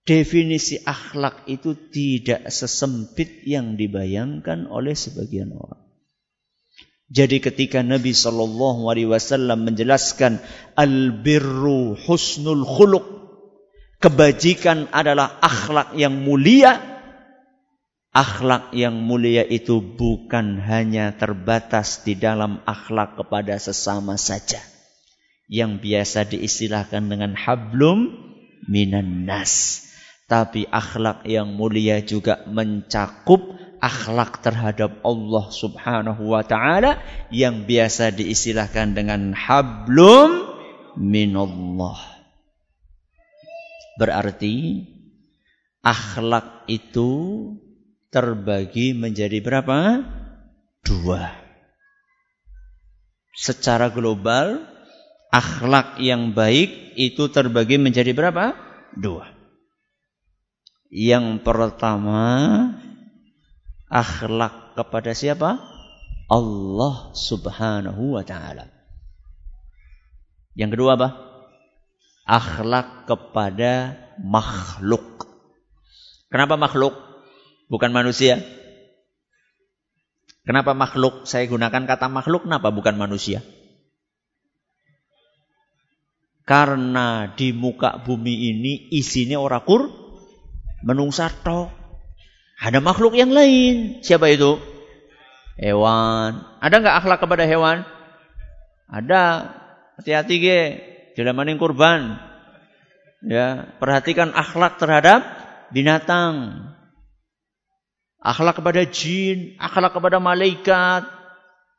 definisi 0.07 0.81
akhlak 0.87 1.45
itu 1.51 1.75
tidak 1.91 2.47
sesempit 2.49 3.43
yang 3.43 3.75
dibayangkan 3.75 4.71
oleh 4.71 4.95
sebagian 4.95 5.53
orang. 5.53 5.83
Jadi 7.07 7.39
ketika 7.39 7.83
Nabi 7.83 8.15
Shallallahu 8.15 8.91
Alaihi 8.91 9.11
Wasallam 9.11 9.67
menjelaskan 9.67 10.43
al 10.75 11.23
birru 11.23 11.95
husnul 11.95 12.67
khuluq 12.67 13.17
Kebajikan 13.97 14.93
adalah 14.93 15.41
akhlak 15.41 15.97
yang 15.97 16.13
mulia. 16.21 16.79
Akhlak 18.13 18.73
yang 18.73 18.97
mulia 18.97 19.45
itu 19.45 19.81
bukan 19.81 20.61
hanya 20.61 21.17
terbatas 21.17 22.01
di 22.05 22.17
dalam 22.17 22.65
akhlak 22.65 23.17
kepada 23.17 23.57
sesama 23.61 24.17
saja. 24.21 24.61
Yang 25.49 25.73
biasa 25.85 26.19
diistilahkan 26.29 27.09
dengan 27.09 27.33
hablum 27.37 28.13
minan 28.69 29.29
nas. 29.29 29.85
Tapi 30.27 30.67
akhlak 30.67 31.23
yang 31.23 31.55
mulia 31.55 32.03
juga 32.03 32.43
mencakup 32.51 33.57
akhlak 33.79 34.43
terhadap 34.43 34.99
Allah 35.07 35.47
Subhanahu 35.55 36.35
wa 36.35 36.43
taala 36.43 36.99
yang 37.31 37.63
biasa 37.63 38.11
diistilahkan 38.11 38.99
dengan 38.99 39.31
hablum 39.39 40.43
minallah. 40.99 42.01
Berarti 44.03 44.83
akhlak 45.87 46.67
itu 46.67 47.11
terbagi 48.11 48.99
menjadi 48.99 49.39
berapa? 49.39 50.03
Dua. 50.83 51.31
Secara 53.37 53.93
global, 53.93 54.65
akhlak 55.31 56.01
yang 56.01 56.33
baik 56.33 56.99
itu 56.99 57.29
terbagi 57.29 57.77
menjadi 57.79 58.11
berapa? 58.17 58.57
Dua. 58.97 59.36
Yang 60.93 61.43
pertama, 61.43 62.23
akhlak 63.91 64.79
kepada 64.79 65.11
siapa? 65.13 65.59
Allah 66.27 66.95
Subhanahu 67.15 68.19
wa 68.19 68.23
taala. 68.27 68.71
Yang 70.55 70.79
kedua 70.79 70.99
apa? 70.99 71.09
Akhlak 72.27 73.07
kepada 73.07 73.95
makhluk. 74.19 75.31
Kenapa 76.33 76.59
makhluk? 76.59 76.95
Bukan 77.71 77.91
manusia. 77.95 78.43
Kenapa 80.47 80.75
makhluk? 80.79 81.27
Saya 81.27 81.51
gunakan 81.51 81.87
kata 81.87 82.07
makhluk, 82.07 82.47
kenapa 82.47 82.71
bukan 82.71 82.95
manusia? 82.95 83.43
Karena 86.47 87.35
di 87.35 87.51
muka 87.51 87.99
bumi 88.07 88.55
ini 88.55 88.87
isinya 88.95 89.43
orang 89.43 89.67
kur, 89.67 90.06
menungsa 90.87 91.27
tok. 91.43 91.75
Ada 92.63 92.79
makhluk 92.79 93.19
yang 93.19 93.35
lain. 93.35 94.01
Siapa 94.07 94.31
itu? 94.31 94.63
Hewan. 95.59 96.47
Ada 96.63 96.75
nggak 96.79 96.97
akhlak 97.03 97.19
kepada 97.19 97.45
hewan? 97.45 97.83
Ada. 98.87 99.51
Hati-hati 99.99 100.35
ge. 100.39 100.63
Jelamanin 101.19 101.59
kurban. 101.59 102.23
Ya, 103.27 103.75
perhatikan 103.83 104.31
akhlak 104.31 104.79
terhadap 104.79 105.27
binatang. 105.75 106.69
Akhlak 108.23 108.63
kepada 108.63 108.87
jin, 108.87 109.59
akhlak 109.59 109.95
kepada 109.95 110.19
malaikat, 110.19 111.07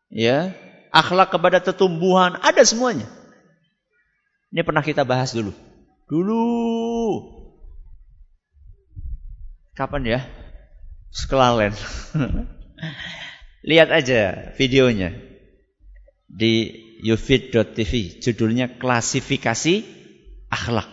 ya, 0.07 0.55
akhlak 0.95 1.27
kepada 1.27 1.59
tetumbuhan, 1.59 2.39
ada 2.39 2.63
semuanya. 2.63 3.07
Ini 4.51 4.63
pernah 4.63 4.79
kita 4.79 5.03
bahas 5.03 5.35
dulu. 5.35 5.51
Dulu. 6.07 6.47
Kapan 9.77 10.09
ya? 10.09 10.19
Sekelalen. 11.13 11.69
Lihat 13.69 13.89
aja 13.93 14.49
videonya 14.57 15.13
di 16.25 16.73
yufid.tv. 17.05 18.17
Judulnya 18.17 18.81
klasifikasi 18.81 19.85
akhlak. 20.49 20.89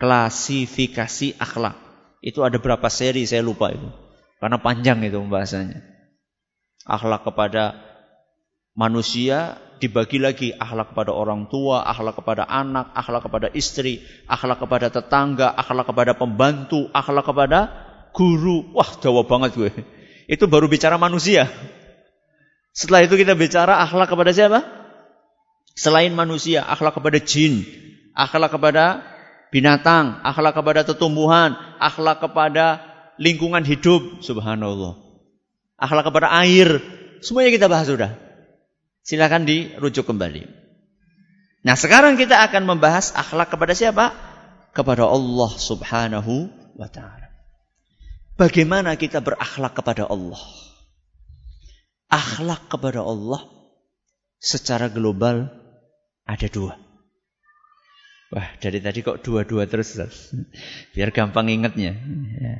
Klasifikasi 0.00 1.36
akhlak. 1.36 1.76
Itu 2.24 2.40
ada 2.40 2.56
berapa 2.56 2.88
seri 2.88 3.28
saya 3.28 3.44
lupa 3.44 3.68
itu. 3.68 3.92
Karena 4.40 4.56
panjang 4.56 5.04
itu 5.04 5.20
pembahasannya. 5.20 5.84
Akhlak 6.88 7.28
kepada 7.28 7.76
manusia 8.72 9.60
dibagi 9.76 10.16
lagi 10.16 10.56
akhlak 10.56 10.96
kepada 10.96 11.12
orang 11.12 11.52
tua, 11.52 11.84
akhlak 11.84 12.16
kepada 12.16 12.48
anak, 12.48 12.96
akhlak 12.96 13.28
kepada 13.28 13.52
istri, 13.52 14.00
akhlak 14.24 14.56
kepada 14.56 14.88
tetangga, 14.88 15.52
akhlak 15.52 15.84
kepada 15.84 16.16
pembantu, 16.16 16.88
akhlak 16.96 17.28
kepada 17.28 17.89
guru. 18.12 18.70
Wah, 18.76 18.90
jawab 18.98 19.26
banget 19.26 19.56
gue. 19.56 19.70
Itu 20.30 20.46
baru 20.46 20.70
bicara 20.70 20.94
manusia. 21.00 21.50
Setelah 22.70 23.02
itu 23.04 23.18
kita 23.18 23.34
bicara 23.34 23.82
akhlak 23.82 24.10
kepada 24.10 24.30
siapa? 24.30 24.62
Selain 25.74 26.12
manusia, 26.14 26.62
akhlak 26.62 26.98
kepada 26.98 27.18
jin, 27.18 27.66
akhlak 28.14 28.54
kepada 28.54 29.02
binatang, 29.50 30.22
akhlak 30.22 30.54
kepada 30.54 30.86
tumbuhan, 30.94 31.58
akhlak 31.82 32.22
kepada 32.22 32.82
lingkungan 33.18 33.66
hidup, 33.66 34.22
subhanallah. 34.22 34.96
Akhlak 35.76 36.08
kepada 36.08 36.28
air, 36.44 36.78
semuanya 37.20 37.50
kita 37.50 37.66
bahas 37.66 37.90
sudah. 37.90 38.14
Silakan 39.02 39.48
dirujuk 39.48 40.06
kembali. 40.06 40.46
Nah, 41.60 41.76
sekarang 41.76 42.16
kita 42.16 42.40
akan 42.40 42.64
membahas 42.64 43.12
akhlak 43.12 43.52
kepada 43.52 43.76
siapa? 43.76 44.16
Kepada 44.72 45.04
Allah 45.04 45.50
Subhanahu 45.58 46.48
wa 46.78 46.88
taala. 46.88 47.19
Bagaimana 48.40 48.96
kita 48.96 49.20
berakhlak 49.20 49.76
kepada 49.76 50.08
Allah? 50.08 50.40
akhlak 52.10 52.66
kepada 52.66 53.06
Allah 53.06 53.46
secara 54.42 54.90
global 54.90 55.46
ada 56.26 56.48
dua. 56.50 56.74
Wah, 58.30 58.46
dari 58.62 58.78
tadi 58.78 59.02
kok 59.02 59.22
dua-dua 59.26 59.66
terus, 59.66 59.98
biar 60.94 61.10
gampang 61.10 61.50
ingatnya. 61.50 61.98
Ya. 62.38 62.54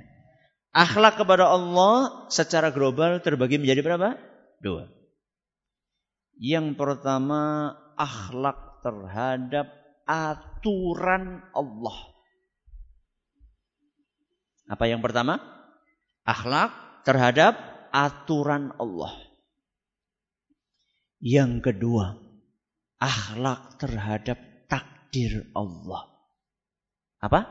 Akhlak 0.70 1.18
kepada 1.18 1.50
Allah 1.50 2.26
secara 2.30 2.70
global 2.70 3.22
terbagi 3.22 3.58
menjadi 3.58 3.82
berapa? 3.82 4.18
Dua. 4.62 4.86
Yang 6.38 6.74
pertama, 6.74 7.74
akhlak 7.94 8.82
terhadap 8.82 9.66
aturan 10.06 11.42
Allah. 11.54 11.98
Apa 14.70 14.90
yang 14.90 15.02
pertama? 15.02 15.38
Akhlak 16.30 17.02
terhadap 17.02 17.58
aturan 17.90 18.70
Allah. 18.78 19.18
Yang 21.18 21.52
kedua, 21.66 22.14
akhlak 23.02 23.82
terhadap 23.82 24.38
takdir 24.70 25.50
Allah. 25.58 26.06
Apa? 27.18 27.50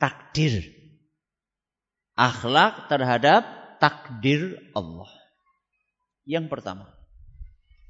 Takdir. 0.00 0.72
Akhlak 2.16 2.88
terhadap 2.88 3.44
takdir 3.76 4.56
Allah. 4.72 5.12
Yang 6.24 6.48
pertama, 6.48 6.88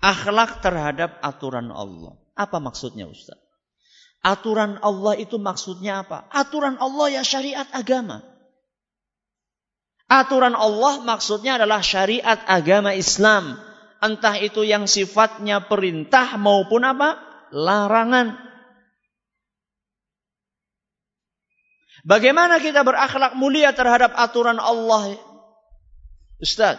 akhlak 0.03 0.67
terhadap 0.67 1.15
aturan 1.23 1.71
Allah. 1.71 2.19
Apa 2.35 2.59
maksudnya 2.59 3.07
Ustaz? 3.07 3.39
Aturan 4.19 4.83
Allah 4.83 5.15
itu 5.15 5.39
maksudnya 5.39 6.03
apa? 6.03 6.27
Aturan 6.35 6.75
Allah 6.83 7.17
ya 7.17 7.23
syariat 7.23 7.71
agama. 7.71 8.36
Aturan 10.07 10.55
Allah 10.55 11.03
maksudnya 11.03 11.59
adalah 11.59 11.83
syariat 11.83 12.39
agama 12.47 12.95
Islam 12.95 13.59
entah 13.99 14.37
itu 14.39 14.63
yang 14.63 14.87
sifatnya 14.87 15.67
perintah 15.67 16.39
maupun 16.39 16.87
apa? 16.87 17.19
larangan. 17.51 18.39
Bagaimana 22.07 22.63
kita 22.63 22.87
berakhlak 22.87 23.35
mulia 23.35 23.75
terhadap 23.75 24.15
aturan 24.15 24.63
Allah? 24.63 25.19
Ustaz, 26.39 26.79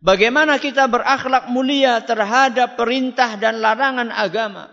bagaimana 0.00 0.56
kita 0.56 0.88
berakhlak 0.88 1.52
mulia 1.52 2.00
terhadap 2.04 2.80
perintah 2.80 3.36
dan 3.36 3.60
larangan 3.60 4.08
agama? 4.08 4.72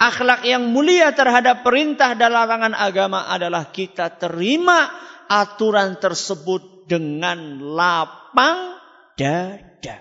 Akhlak 0.00 0.42
yang 0.48 0.72
mulia 0.72 1.12
terhadap 1.12 1.62
perintah 1.62 2.16
dan 2.16 2.32
larangan 2.32 2.72
agama 2.72 3.28
adalah 3.28 3.68
kita 3.70 4.16
terima 4.16 4.90
aturan 5.28 6.00
tersebut 6.00 6.73
dengan 6.84 7.60
lapang 7.60 8.80
dada. 9.18 9.96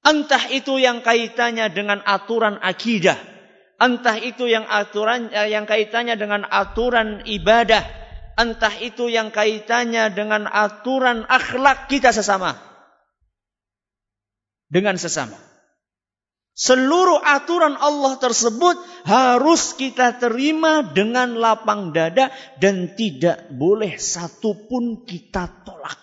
Entah 0.00 0.44
itu 0.48 0.80
yang 0.80 1.04
kaitannya 1.04 1.68
dengan 1.70 2.00
aturan 2.00 2.56
akidah, 2.62 3.20
entah 3.76 4.16
itu 4.16 4.48
yang 4.48 4.64
aturan 4.64 5.28
eh, 5.28 5.52
yang 5.52 5.68
kaitannya 5.68 6.16
dengan 6.16 6.48
aturan 6.48 7.20
ibadah, 7.28 7.84
entah 8.40 8.74
itu 8.80 9.12
yang 9.12 9.28
kaitannya 9.28 10.08
dengan 10.16 10.48
aturan 10.48 11.28
akhlak 11.28 11.92
kita 11.92 12.16
sesama. 12.16 12.56
Dengan 14.70 14.96
sesama. 14.96 15.49
Seluruh 16.54 17.22
aturan 17.22 17.78
Allah 17.78 18.18
tersebut 18.20 18.76
harus 19.06 19.72
kita 19.78 20.18
terima 20.18 20.84
dengan 20.84 21.38
lapang 21.38 21.94
dada 21.94 22.28
dan 22.58 22.92
tidak 22.98 23.48
boleh 23.54 23.96
satupun 23.96 25.06
kita 25.06 25.48
tolak. 25.64 25.96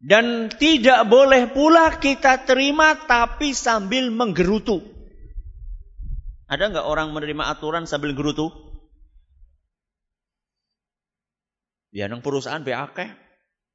Dan 0.00 0.48
tidak 0.48 1.04
boleh 1.12 1.52
pula 1.52 2.00
kita 2.00 2.48
terima 2.48 2.96
tapi 2.96 3.52
sambil 3.52 4.08
menggerutu. 4.08 4.80
Ada 6.48 6.72
nggak 6.72 6.88
orang 6.88 7.12
menerima 7.12 7.52
aturan 7.52 7.84
sambil 7.84 8.16
gerutu? 8.16 8.48
Ya 11.92 12.08
nang 12.08 12.24
perusahaan 12.24 12.64
BAK. 12.64 13.12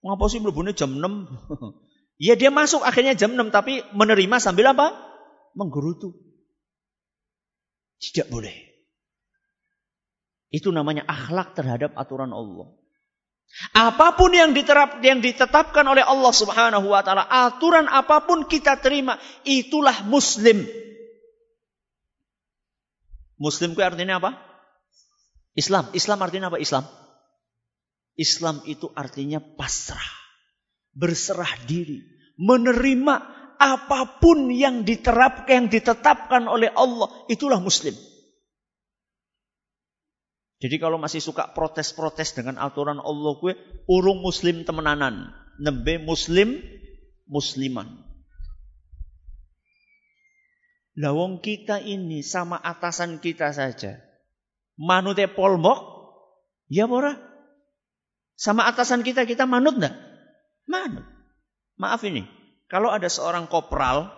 Ngapa 0.02 0.26
sih 0.34 0.42
mlebune 0.42 0.74
jam 0.74 0.98
6? 0.98 1.06
ya 2.22 2.36
dia 2.40 2.52
masuk 2.52 2.84
akhirnya 2.84 3.16
jam 3.16 3.36
6 3.36 3.52
tapi 3.52 3.84
menerima 3.92 4.38
sambil 4.40 4.72
apa? 4.72 4.94
Menggerutu. 5.56 6.16
Tidak 8.00 8.28
boleh. 8.28 8.54
Itu 10.52 10.72
namanya 10.72 11.04
akhlak 11.08 11.56
terhadap 11.56 11.96
aturan 12.00 12.32
Allah. 12.32 12.72
Apa 13.72 14.18
pun 14.20 14.34
yang 14.36 14.52
diterap 14.52 15.00
yang 15.00 15.24
ditetapkan 15.24 15.86
oleh 15.88 16.04
Allah 16.04 16.34
Subhanahu 16.34 16.92
wa 16.92 17.02
taala, 17.06 17.24
aturan 17.24 17.88
apa 17.88 18.26
pun 18.26 18.50
kita 18.50 18.80
terima, 18.84 19.16
itulah 19.48 20.04
muslim. 20.04 20.66
Muslim 23.36 23.76
itu 23.76 23.82
artinya 23.84 24.20
apa? 24.20 24.32
Islam. 25.56 25.92
Islam 25.96 26.20
artinya 26.20 26.48
apa? 26.52 26.60
Islam. 26.60 26.84
Islam 28.16 28.64
itu 28.68 28.92
artinya 28.96 29.40
pasrah. 29.40 30.25
Berserah 30.96 31.60
diri. 31.68 32.02
Menerima 32.40 33.16
apa 33.60 34.20
pun 34.20 34.52
yang 34.52 34.84
diterapkan, 34.84 35.48
yang 35.52 35.68
ditetapkan 35.68 36.48
oleh 36.48 36.72
Allah. 36.72 37.12
Itulah 37.28 37.60
Muslim. 37.60 37.96
Jadi 40.64 40.76
kalau 40.80 40.96
masih 40.98 41.20
suka 41.20 41.52
protes-protes 41.52 42.34
dengan 42.34 42.58
aturan 42.58 42.98
Allah 43.04 43.32
gue, 43.38 43.54
urung 43.92 44.24
Muslim 44.24 44.64
temenanan. 44.64 45.36
Nembe 45.60 46.00
Muslim, 46.00 46.64
Musliman. 47.28 48.02
Lawong 50.96 51.44
kita 51.44 51.84
ini 51.84 52.24
sama 52.24 52.56
atasan 52.56 53.20
kita 53.20 53.52
saja. 53.52 54.00
Manute 54.80 55.28
polmok, 55.28 55.80
ya 56.72 56.88
ora? 56.88 57.20
Sama 58.36 58.68
atasan 58.68 59.04
kita 59.04 59.28
kita 59.28 59.44
manut 59.44 59.76
enggak? 59.80 59.96
Manut. 60.66 61.06
Maaf 61.76 62.02
ini, 62.08 62.24
kalau 62.72 62.90
ada 62.90 63.12
seorang 63.12 63.46
kopral, 63.52 64.10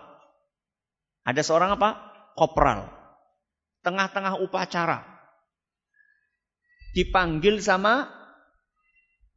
ada 1.26 1.42
seorang 1.44 1.76
apa? 1.76 1.98
Kopral. 2.38 2.88
Tengah-tengah 3.84 4.40
upacara. 4.40 5.04
Dipanggil 6.96 7.60
sama 7.60 8.08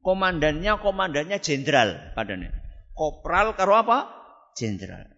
komandannya, 0.06 0.80
komandannya 0.80 1.38
jenderal 1.44 2.16
padanya. 2.16 2.56
Kopral 2.96 3.58
karo 3.58 3.76
apa? 3.76 4.08
Jenderal. 4.56 5.10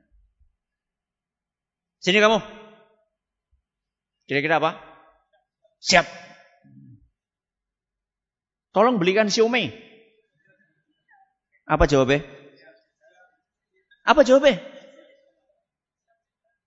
Sini 2.02 2.20
kamu. 2.20 2.40
Kira-kira 4.28 4.60
apa? 4.60 4.80
Siap. 5.84 6.08
Tolong 8.74 8.98
belikan 8.98 9.30
siomay. 9.30 9.70
Apa 11.64 11.88
jawabnya? 11.88 12.24
Apa 14.04 14.22
jawabnya? 14.28 14.60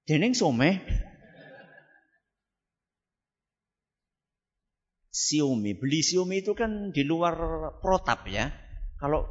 Dening 0.09 0.33
siomay. 0.33 0.81
Xiaomi, 5.17 5.73
beli 5.81 6.05
Xiaomi 6.05 6.45
itu 6.45 6.53
kan 6.53 6.93
di 6.93 7.03
luar 7.03 7.35
protap 7.81 8.29
ya. 8.29 8.53
Kalau 9.01 9.25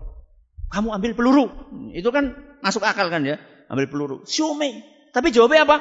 kamu 0.73 0.97
ambil 0.97 1.11
peluru, 1.13 1.45
itu 1.93 2.09
kan 2.09 2.33
masuk 2.65 2.81
akal 2.81 3.07
kan 3.13 3.21
ya, 3.21 3.37
ambil 3.69 3.85
peluru. 3.85 4.17
Xiaomi, 4.25 4.81
tapi 5.13 5.29
jawabnya 5.29 5.63
apa? 5.69 5.77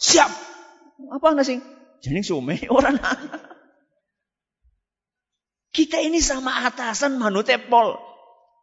Siap. 0.00 0.30
Apa 1.12 1.36
nasi? 1.36 1.60
Jadi 2.00 2.20
sume 2.24 2.56
orang 2.72 2.96
Kita 5.70 6.00
ini 6.00 6.24
sama 6.24 6.64
atasan 6.64 7.20
manutepol. 7.20 8.00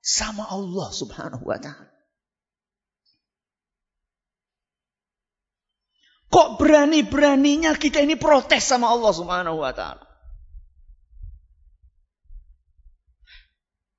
Sama 0.04 0.44
Allah 0.52 0.92
subhanahu 0.92 1.48
wa 1.48 1.56
ta'ala. 1.56 1.88
Kok 6.28 6.60
berani-beraninya 6.60 7.72
kita 7.80 8.04
ini 8.04 8.20
protes 8.20 8.68
sama 8.68 8.92
Allah 8.92 9.16
subhanahu 9.16 9.64
wa 9.64 9.72
ta'ala. 9.72 10.04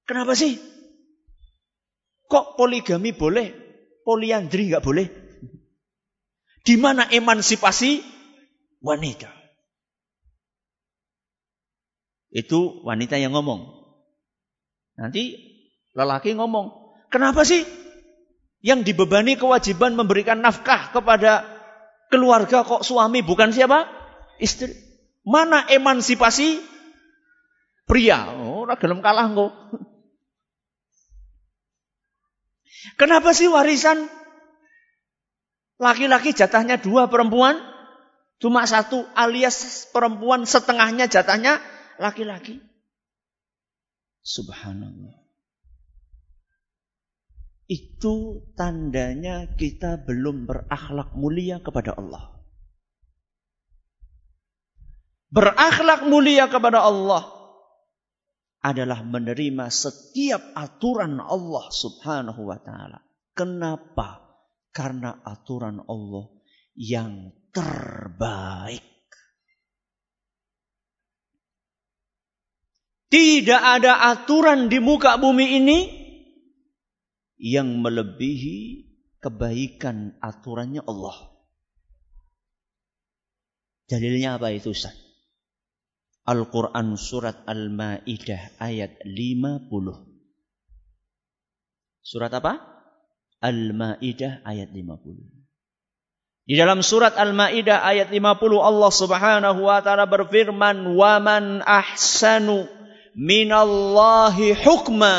Kenapa 0.05 0.37
sih? 0.37 0.61
Kok 2.29 2.61
poligami 2.61 3.17
boleh, 3.17 3.55
poliandri 4.05 4.69
nggak 4.69 4.85
boleh? 4.85 5.09
Di 6.61 6.77
mana 6.77 7.09
emansipasi 7.09 8.05
wanita? 8.85 9.33
Itu 12.35 12.83
wanita 12.83 13.17
yang 13.17 13.33
ngomong. 13.33 13.73
Nanti 14.99 15.54
lelaki 15.95 16.35
ngomong, 16.35 16.75
kenapa 17.09 17.47
sih 17.47 17.63
yang 18.61 18.83
dibebani 18.83 19.39
kewajiban 19.39 19.95
memberikan 19.95 20.43
nafkah 20.43 20.91
kepada 20.91 21.47
keluarga 22.11 22.67
kok 22.67 22.83
suami 22.83 23.23
bukan 23.23 23.55
siapa? 23.55 23.87
Istri. 24.43 24.75
Mana 25.25 25.65
emansipasi 25.71 26.61
pria? 27.89 28.29
Oh, 28.29 28.69
gelem 28.77 29.01
kalah 29.01 29.31
kok. 29.33 29.53
Kenapa 33.01 33.33
sih 33.33 33.49
warisan 33.49 34.05
Laki-laki 35.75 36.31
jatahnya 36.31 36.79
dua, 36.79 37.11
perempuan 37.11 37.59
cuma 38.39 38.63
satu, 38.69 39.03
alias 39.19 39.89
perempuan 39.91 40.47
setengahnya 40.47 41.11
jatahnya 41.11 41.59
laki-laki. 41.99 42.63
Subhanallah. 44.23 45.24
Itu 47.65 48.45
tandanya 48.53 49.57
kita 49.57 49.97
belum 50.05 50.45
berakhlak 50.45 51.17
mulia 51.17 51.65
kepada 51.65 51.97
Allah. 51.97 52.45
Berakhlak 55.33 56.05
mulia 56.07 56.47
kepada 56.47 56.85
Allah 56.85 57.25
adalah 58.61 59.01
menerima 59.01 59.73
setiap 59.73 60.53
aturan 60.53 61.21
Allah 61.21 61.65
Subhanahu 61.73 62.49
wa 62.49 62.61
taala. 62.61 63.01
Kenapa? 63.33 64.23
Karena 64.69 65.25
aturan 65.25 65.83
Allah 65.89 66.31
yang 66.77 67.33
terbaik. 67.51 68.85
Tidak 73.09 73.63
ada 73.63 74.11
aturan 74.11 74.69
di 74.69 74.83
muka 74.83 75.17
bumi 75.17 75.59
ini 75.63 76.04
yang 77.39 77.83
melebihi 77.83 78.89
kebaikan 79.19 80.19
aturannya 80.21 80.85
Allah. 80.85 81.35
Dalilnya 83.91 84.41
apa 84.41 84.53
itu 84.53 84.73
Ustaz? 84.73 84.97
Al-Quran 86.25 86.97
surat 86.97 87.45
Al-Ma'idah 87.45 88.57
ayat 88.57 89.05
50. 89.05 90.15
Surat 92.05 92.33
apa? 92.37 92.75
Al-Maidah 93.41 94.45
ayat 94.45 94.73
50. 94.73 96.45
Di 96.45 96.55
dalam 96.61 96.85
surat 96.85 97.17
Al-Maidah 97.17 97.81
ayat 97.81 98.13
50 98.13 98.61
Allah 98.61 98.93
Subhanahu 98.93 99.61
wa 99.65 99.81
taala 99.81 100.05
berfirman, 100.05 100.97
"Wa 100.97 101.17
man 101.21 101.65
ahsanu 101.65 102.69
minallahi 103.17 104.53
hukma." 104.53 105.17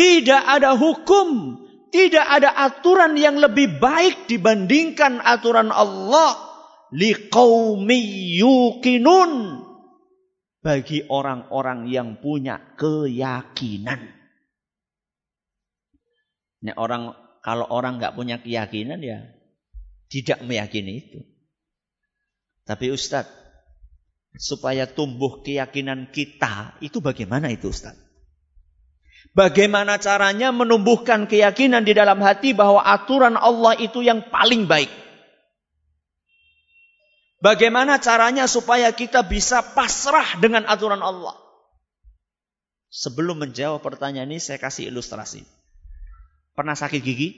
Tidak 0.00 0.42
ada 0.48 0.80
hukum, 0.80 1.60
tidak 1.92 2.24
ada 2.24 2.56
aturan 2.56 3.20
yang 3.20 3.36
lebih 3.36 3.76
baik 3.76 4.24
dibandingkan 4.32 5.20
aturan 5.20 5.68
Allah 5.68 6.40
liqaumi 6.88 8.32
yuqinun 8.40 9.60
bagi 10.64 11.04
orang-orang 11.04 11.92
yang 11.92 12.16
punya 12.16 12.64
keyakinan. 12.80 14.08
Nek 16.64 16.76
orang 16.80 17.12
kalau 17.44 17.68
orang 17.68 18.00
nggak 18.00 18.16
punya 18.16 18.40
keyakinan 18.40 19.04
ya 19.04 19.28
tidak 20.08 20.40
meyakini 20.48 20.92
itu. 20.96 21.20
Tapi 22.64 22.88
Ustadz, 22.88 23.28
supaya 24.40 24.88
tumbuh 24.88 25.44
keyakinan 25.44 26.08
kita, 26.08 26.80
itu 26.80 27.04
bagaimana 27.04 27.52
itu 27.52 27.68
Ustadz? 27.68 28.09
Bagaimana 29.30 30.02
caranya 30.02 30.50
menumbuhkan 30.50 31.30
keyakinan 31.30 31.86
di 31.86 31.94
dalam 31.94 32.18
hati 32.18 32.50
bahwa 32.50 32.82
aturan 32.82 33.38
Allah 33.38 33.78
itu 33.78 34.02
yang 34.02 34.26
paling 34.26 34.66
baik? 34.66 34.90
Bagaimana 37.38 38.02
caranya 38.02 38.50
supaya 38.50 38.90
kita 38.90 39.22
bisa 39.24 39.62
pasrah 39.62 40.36
dengan 40.42 40.66
aturan 40.66 41.00
Allah? 41.00 41.38
Sebelum 42.90 43.38
menjawab 43.38 43.80
pertanyaan 43.86 44.34
ini, 44.34 44.42
saya 44.42 44.58
kasih 44.58 44.90
ilustrasi. 44.90 45.46
Pernah 46.58 46.74
sakit 46.74 46.98
gigi? 46.98 47.30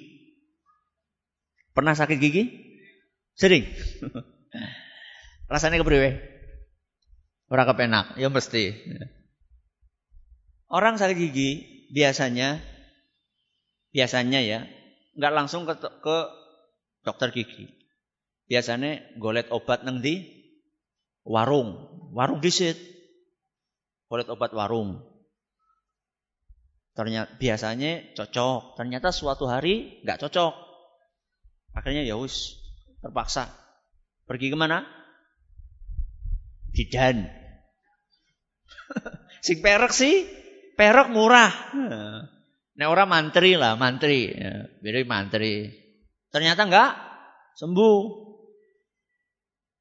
Pernah 1.76 1.92
sakit 1.92 2.16
gigi? 2.16 2.48
Sering. 3.36 3.68
Rasanya 5.52 5.84
kepriwe? 5.84 6.18
Ora 7.52 7.68
kepenak, 7.68 8.16
ya 8.16 8.32
mesti. 8.32 8.72
Orang 10.72 10.96
sakit 10.96 11.20
gigi 11.20 11.81
biasanya 11.92 12.58
biasanya 13.92 14.40
ya 14.40 14.64
nggak 15.12 15.34
langsung 15.36 15.68
ke, 15.68 15.76
ke 15.76 16.16
dokter 17.04 17.28
gigi. 17.30 17.68
Biasanya 18.48 19.20
golet 19.20 19.48
obat 19.52 19.84
neng 19.84 20.00
di 20.00 20.24
warung, 21.22 21.76
warung 22.16 22.40
disit. 22.40 22.80
Golet 24.08 24.28
obat 24.32 24.56
warung. 24.56 25.04
Ternyata 26.92 27.32
biasanya 27.40 28.12
cocok, 28.12 28.76
ternyata 28.76 29.08
suatu 29.12 29.48
hari 29.48 30.00
nggak 30.04 30.20
cocok. 30.20 30.52
Akhirnya 31.72 32.04
ya 32.04 32.20
wis 32.20 32.60
terpaksa 33.00 33.48
Pergi 34.32 34.48
ke 34.48 34.56
mana? 34.56 34.86
Bidan. 36.72 37.28
Sing 39.46 39.58
perak 39.60 39.92
sih, 39.92 40.24
perak 40.74 41.12
murah. 41.12 41.52
Nah 42.72 42.86
orang 42.88 43.08
mantri 43.10 43.58
lah, 43.58 43.76
mantri. 43.76 44.32
Ya, 44.32 44.68
mantri. 45.04 45.70
Ternyata 46.32 46.64
enggak 46.64 46.90
sembuh. 47.58 48.00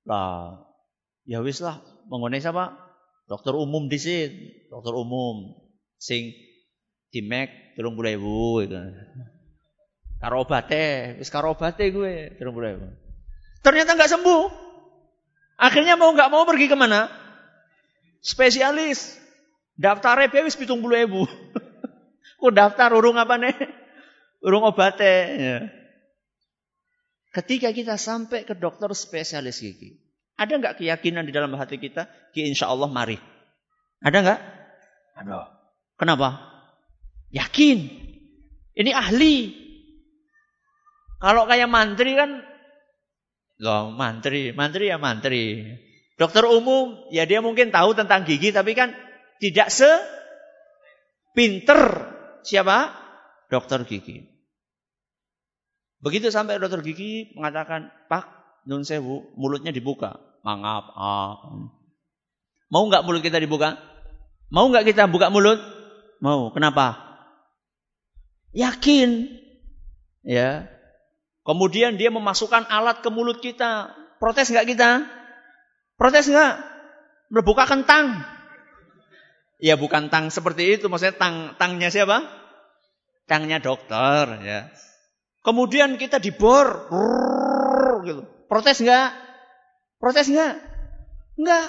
Lah, 0.10 0.58
ya 1.30 1.46
wis 1.46 1.62
lah, 1.62 1.78
mengenai 2.10 2.42
siapa? 2.42 2.74
Dokter 3.30 3.54
umum 3.54 3.86
di 3.86 4.02
sini, 4.02 4.68
dokter 4.68 4.92
umum. 4.98 5.54
Sing 6.02 6.34
di 7.14 7.22
Mac 7.22 7.78
turun 7.78 7.94
puluh 7.94 8.10
ribu 8.10 8.66
gitu. 8.66 8.82
Karo 10.18 10.42
obate, 10.42 11.22
wis 11.22 11.30
karo 11.30 11.54
obate 11.54 11.94
gue 11.94 12.34
turun 12.42 12.58
puluh 12.58 12.68
ribu. 12.74 12.90
Ternyata 13.62 13.94
nggak 13.94 14.10
sembuh. 14.10 14.44
Akhirnya 15.62 15.94
mau 15.94 16.10
nggak 16.10 16.34
mau 16.34 16.42
pergi 16.50 16.66
ke 16.66 16.74
mana? 16.74 17.06
Spesialis. 18.26 19.21
Daftar 19.80 20.28
wis 20.44 20.60
pitung 20.60 20.84
puluh 20.84 21.04
ribu. 21.04 21.22
Kok 22.42 22.54
daftar 22.58 22.90
urung 22.98 23.22
apa 23.22 23.38
nih? 23.38 23.54
Urung 24.42 24.66
obate. 24.66 25.14
Ya. 25.38 25.58
Ketika 27.32 27.70
kita 27.72 27.96
sampai 27.96 28.44
ke 28.44 28.58
dokter 28.58 28.90
spesialis 28.92 29.62
gigi, 29.62 30.02
ada 30.36 30.58
nggak 30.58 30.82
keyakinan 30.82 31.24
di 31.24 31.32
dalam 31.32 31.54
hati 31.54 31.78
kita? 31.78 32.10
Ki 32.34 32.44
insya 32.50 32.68
Allah 32.68 32.90
mari. 32.90 33.16
Ada 34.02 34.18
nggak? 34.20 34.40
Ada. 35.22 35.38
Kenapa? 35.96 36.30
Yakin. 37.30 37.78
Ini 38.74 38.92
ahli. 38.92 39.36
Kalau 41.22 41.46
kayak 41.46 41.70
mantri 41.70 42.18
kan, 42.18 42.42
loh 43.62 43.94
mantri, 43.94 44.50
mantri 44.58 44.90
ya 44.90 44.98
mantri. 44.98 45.78
Dokter 46.18 46.50
umum, 46.50 47.06
ya 47.14 47.30
dia 47.30 47.46
mungkin 47.46 47.70
tahu 47.70 47.94
tentang 47.94 48.26
gigi, 48.26 48.50
tapi 48.50 48.74
kan 48.74 48.90
tidak 49.42 49.74
se 49.74 49.90
pinter 51.34 51.82
siapa? 52.46 52.94
Dokter 53.50 53.82
gigi. 53.90 54.22
Begitu 56.02 56.30
sampai 56.30 56.62
dokter 56.62 56.86
gigi 56.86 57.34
mengatakan, 57.34 57.90
Pak, 58.06 58.26
nun 58.70 58.86
sewu, 58.86 59.34
mulutnya 59.34 59.74
dibuka. 59.74 60.22
Mangap. 60.46 60.94
Ah. 60.98 61.38
Mau 62.70 62.84
nggak 62.88 63.04
mulut 63.06 63.22
kita 63.22 63.38
dibuka? 63.42 63.78
Mau 64.50 64.70
nggak 64.70 64.88
kita 64.94 65.06
buka 65.10 65.30
mulut? 65.30 65.62
Mau. 66.22 66.50
Kenapa? 66.54 66.98
Yakin. 68.54 69.30
Ya. 70.26 70.70
Kemudian 71.42 71.98
dia 71.98 72.14
memasukkan 72.14 72.70
alat 72.70 73.02
ke 73.02 73.10
mulut 73.10 73.42
kita. 73.42 73.94
Protes 74.22 74.50
nggak 74.50 74.70
kita? 74.70 75.06
Protes 75.98 76.30
nggak? 76.30 76.54
Berbuka 77.30 77.70
kentang. 77.70 78.22
Ya 79.62 79.78
bukan 79.78 80.10
tang 80.10 80.34
seperti 80.34 80.82
itu, 80.82 80.90
maksudnya 80.90 81.14
tang 81.22 81.54
tangnya 81.62 81.94
siapa? 81.94 82.26
Tangnya 83.30 83.62
dokter, 83.62 84.42
ya. 84.42 84.74
Kemudian 85.46 86.02
kita 86.02 86.18
dibor, 86.18 86.90
gitu. 88.02 88.26
Protes 88.50 88.82
nggak? 88.82 89.10
Protes 90.02 90.28
nggak? 90.34 90.54
Nggak. 91.38 91.68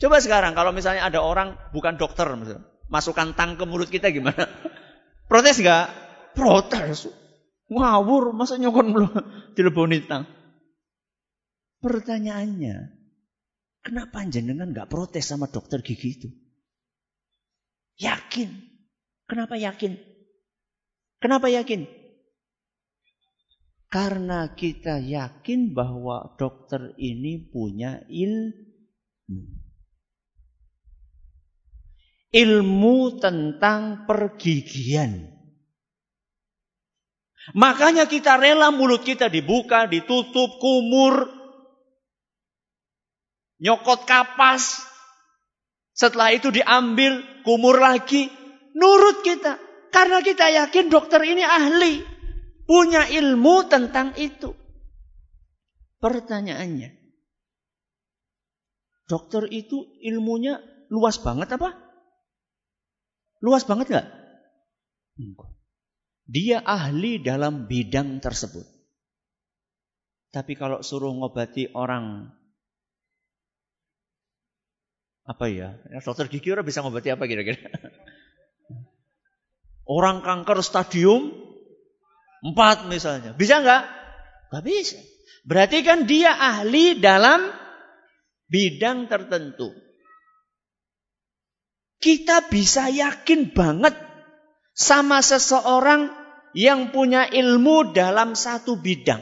Coba 0.00 0.16
sekarang 0.24 0.56
kalau 0.56 0.72
misalnya 0.72 1.04
ada 1.04 1.20
orang 1.20 1.60
bukan 1.76 2.00
dokter, 2.00 2.24
misalnya, 2.34 2.64
masukkan 2.88 3.36
tang 3.36 3.60
ke 3.60 3.68
mulut 3.68 3.92
kita 3.92 4.08
gimana? 4.08 4.48
Protes 5.30 5.60
nggak? 5.60 5.86
Protes. 6.32 7.12
Ngawur, 7.68 8.32
masa 8.32 8.56
nyokon 8.56 8.96
dileboni 9.60 10.08
tang? 10.08 10.24
Pertanyaannya, 11.84 12.97
kenapa 13.88 14.20
jenengan 14.28 14.68
nggak 14.68 14.92
protes 14.92 15.24
sama 15.24 15.48
dokter 15.48 15.80
gigi 15.80 16.20
itu? 16.20 16.28
Yakin. 17.96 18.52
Kenapa 19.24 19.56
yakin? 19.56 19.96
Kenapa 21.24 21.48
yakin? 21.48 21.88
Karena 23.88 24.52
kita 24.52 25.00
yakin 25.00 25.72
bahwa 25.72 26.36
dokter 26.36 26.92
ini 27.00 27.48
punya 27.48 28.04
ilmu. 28.12 29.40
Ilmu 32.28 32.96
tentang 33.16 34.04
pergigian. 34.04 35.32
Makanya 37.56 38.04
kita 38.04 38.36
rela 38.36 38.68
mulut 38.68 39.00
kita 39.00 39.32
dibuka, 39.32 39.88
ditutup, 39.88 40.60
kumur, 40.60 41.37
nyokot 43.62 44.06
kapas. 44.06 44.86
Setelah 45.94 46.30
itu 46.34 46.54
diambil, 46.54 47.42
kumur 47.42 47.78
lagi. 47.78 48.30
Nurut 48.78 49.26
kita. 49.26 49.58
Karena 49.90 50.22
kita 50.22 50.46
yakin 50.46 50.86
dokter 50.86 51.18
ini 51.26 51.42
ahli. 51.42 52.02
Punya 52.68 53.10
ilmu 53.10 53.66
tentang 53.66 54.14
itu. 54.14 54.54
Pertanyaannya. 55.98 56.94
Dokter 59.08 59.48
itu 59.50 59.98
ilmunya 60.04 60.60
luas 60.92 61.18
banget 61.18 61.56
apa? 61.56 61.74
Luas 63.40 63.64
banget 63.64 63.90
nggak? 63.90 64.08
Dia 66.28 66.60
ahli 66.60 67.18
dalam 67.24 67.66
bidang 67.66 68.20
tersebut. 68.20 68.68
Tapi 70.28 70.52
kalau 70.60 70.84
suruh 70.84 71.16
ngobati 71.16 71.72
orang 71.72 72.28
apa 75.28 75.44
ya? 75.52 75.76
Dokter 76.00 76.32
gigi 76.32 76.48
orang 76.48 76.64
bisa 76.64 76.80
ngobati 76.80 77.12
apa 77.12 77.28
kira-kira? 77.28 77.60
Orang 79.84 80.24
kanker 80.24 80.64
stadium 80.64 81.28
4 82.40 82.88
misalnya. 82.88 83.36
Bisa 83.36 83.60
nggak? 83.60 83.82
Nggak 84.48 84.64
bisa. 84.64 84.98
Berarti 85.44 85.84
kan 85.84 86.08
dia 86.08 86.32
ahli 86.32 86.96
dalam 86.96 87.44
bidang 88.48 89.08
tertentu. 89.12 89.68
Kita 92.00 92.48
bisa 92.48 92.88
yakin 92.88 93.52
banget 93.52 93.96
sama 94.72 95.20
seseorang 95.20 96.08
yang 96.56 96.88
punya 96.88 97.28
ilmu 97.28 97.92
dalam 97.92 98.32
satu 98.32 98.80
bidang. 98.80 99.20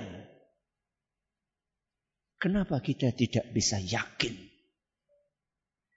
Kenapa 2.38 2.78
kita 2.78 3.10
tidak 3.16 3.50
bisa 3.50 3.80
yakin 3.80 4.45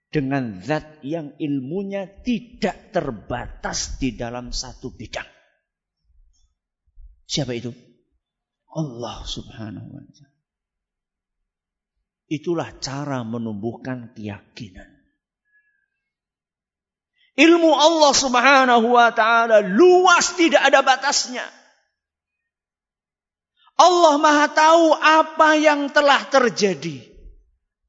dengan 0.09 0.57
zat 0.65 1.05
yang 1.05 1.37
ilmunya 1.37 2.09
tidak 2.25 2.89
terbatas 2.89 4.01
di 4.01 4.17
dalam 4.17 4.49
satu 4.49 4.89
bidang. 4.89 5.29
Siapa 7.29 7.53
itu? 7.53 7.69
Allah 8.73 9.21
subhanahu 9.21 9.89
wa 9.93 10.01
ta'ala. 10.01 10.37
Itulah 12.29 12.69
cara 12.81 13.21
menumbuhkan 13.21 14.13
keyakinan. 14.17 14.89
Ilmu 17.37 17.71
Allah 17.71 18.13
subhanahu 18.13 18.87
wa 18.89 19.09
ta'ala 19.13 19.61
luas 19.61 20.33
tidak 20.33 20.73
ada 20.73 20.81
batasnya. 20.81 21.45
Allah 23.79 24.19
maha 24.19 24.45
tahu 24.51 24.91
apa 24.97 25.55
yang 25.55 25.87
telah 25.93 26.27
terjadi 26.27 27.09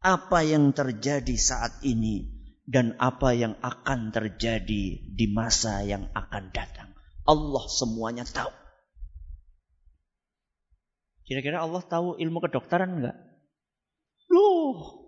apa 0.01 0.41
yang 0.41 0.73
terjadi 0.73 1.37
saat 1.37 1.85
ini 1.85 2.41
dan 2.65 2.97
apa 2.97 3.37
yang 3.37 3.57
akan 3.61 4.13
terjadi 4.13 4.85
di 5.05 5.27
masa 5.29 5.85
yang 5.85 6.09
akan 6.17 6.48
datang. 6.57 6.88
Allah 7.29 7.65
semuanya 7.69 8.25
tahu. 8.25 8.51
Kira-kira 11.29 11.63
Allah 11.63 11.85
tahu 11.85 12.19
ilmu 12.19 12.38
kedokteran 12.42 12.98
enggak? 12.98 13.17
Loh, 14.31 15.07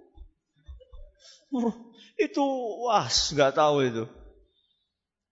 itu 2.20 2.44
wah 2.86 3.08
nggak 3.08 3.52
tahu 3.56 3.76
itu. 3.82 4.04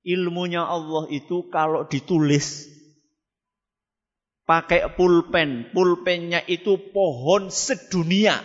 Ilmunya 0.00 0.64
Allah 0.64 1.06
itu 1.12 1.46
kalau 1.52 1.84
ditulis 1.84 2.66
pakai 4.48 4.88
pulpen, 4.96 5.70
pulpennya 5.70 6.42
itu 6.48 6.74
pohon 6.90 7.52
sedunia. 7.52 8.40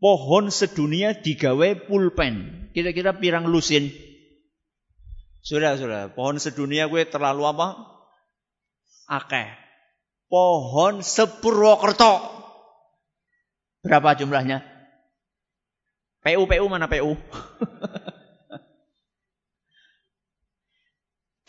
Pohon 0.00 0.48
sedunia 0.48 1.12
digawe 1.12 1.76
pulpen. 1.84 2.66
Kira-kira 2.72 3.12
pirang 3.20 3.52
lusin. 3.52 3.92
Sudah, 5.44 5.76
sudah. 5.76 6.08
Pohon 6.16 6.40
sedunia 6.40 6.88
gue 6.88 7.04
terlalu 7.04 7.44
apa? 7.44 7.76
Akeh. 9.12 9.44
Pohon 10.32 11.04
Sepurwokerto. 11.04 12.40
Berapa 13.84 14.16
jumlahnya? 14.16 14.64
PU, 16.24 16.48
PU 16.48 16.66
mana 16.68 16.88
PU? 16.88 17.16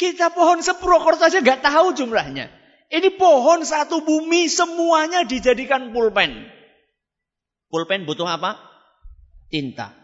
Kita 0.02 0.34
pohon 0.36 0.60
Sepurwokerto 0.60 1.24
aja 1.24 1.40
gak 1.40 1.64
tahu 1.64 1.96
jumlahnya. 1.96 2.52
Ini 2.92 3.16
pohon 3.16 3.64
satu 3.64 4.04
bumi 4.04 4.52
semuanya 4.52 5.24
dijadikan 5.24 5.96
pulpen. 5.96 6.60
Pulpen 7.72 8.04
butuh 8.04 8.28
apa? 8.28 8.60
Tinta. 9.48 9.96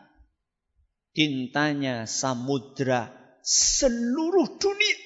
Tintanya 1.11 2.07
samudra 2.07 3.11
seluruh 3.43 4.55
dunia. 4.55 4.97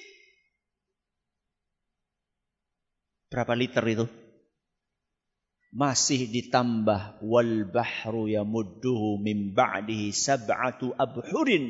Berapa 3.26 3.58
liter 3.58 3.82
itu? 3.90 4.06
Masih 5.72 6.28
ditambah 6.28 7.24
wal 7.24 7.66
bahru 7.66 8.28
yamudduhu 8.28 9.18
min 9.18 9.56
ba'dihi 9.56 10.12
sab'atu 10.12 10.92
abhurin. 10.94 11.66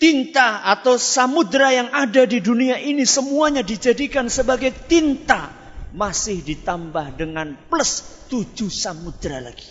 Tinta 0.00 0.64
atau 0.64 0.96
samudra 0.96 1.76
yang 1.76 1.92
ada 1.92 2.24
di 2.24 2.40
dunia 2.40 2.80
ini 2.80 3.04
semuanya 3.04 3.60
dijadikan 3.60 4.32
sebagai 4.32 4.72
tinta. 4.88 5.59
Masih 5.90 6.38
ditambah 6.42 7.18
dengan 7.18 7.58
plus 7.66 8.26
tujuh 8.30 8.70
samudra 8.70 9.42
lagi. 9.42 9.66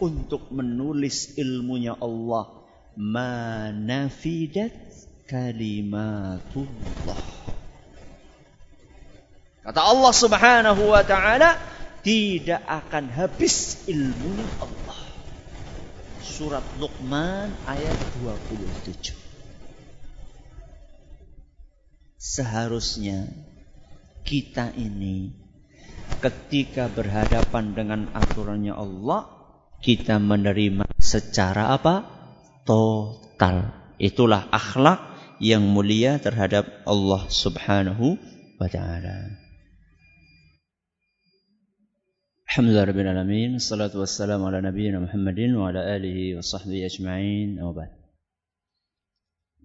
Untuk 0.00 0.48
menulis 0.52 1.36
ilmunya 1.36 1.96
Allah. 2.00 2.64
Manafidat 2.96 4.72
kalimatullah. 5.28 7.20
Kata 9.66 9.80
Allah 9.82 10.12
Subhanahu 10.14 10.94
wa 10.94 11.02
taala, 11.02 11.58
tidak 12.06 12.62
akan 12.62 13.10
habis 13.10 13.82
ilmu 13.90 14.38
Allah. 14.62 15.00
Surat 16.22 16.62
Luqman 16.78 17.50
ayat 17.66 17.98
27. 18.22 19.10
Seharusnya 22.14 23.26
kita 24.26 24.74
ini 24.74 25.46
ketika 26.18 26.90
berhadapan 26.90 27.72
dengan 27.78 28.00
aturannya 28.10 28.74
Allah, 28.74 29.30
kita 29.78 30.18
menerima 30.18 30.86
secara 30.98 31.70
apa? 31.76 32.02
Total. 32.66 33.70
Itulah 33.96 34.50
akhlak 34.50 35.16
yang 35.38 35.62
mulia 35.64 36.18
terhadap 36.18 36.84
Allah 36.84 37.30
Subhanahu 37.30 38.18
wa 38.58 38.68
taala. 38.68 39.46
Alhamdulillah 42.46 42.88
Rabbil 42.88 43.10
Alamin 43.12 43.50
Salatu 43.60 44.00
wassalamu 44.00 44.48
ala 44.48 44.64
nabiyina 44.64 44.96
Muhammadin 44.96 45.52
Wa 45.60 45.74
ala 45.74 45.92
alihi 45.98 46.38
wa 46.38 46.40
sahbihi 46.40 46.88
ajma'in 46.88 47.60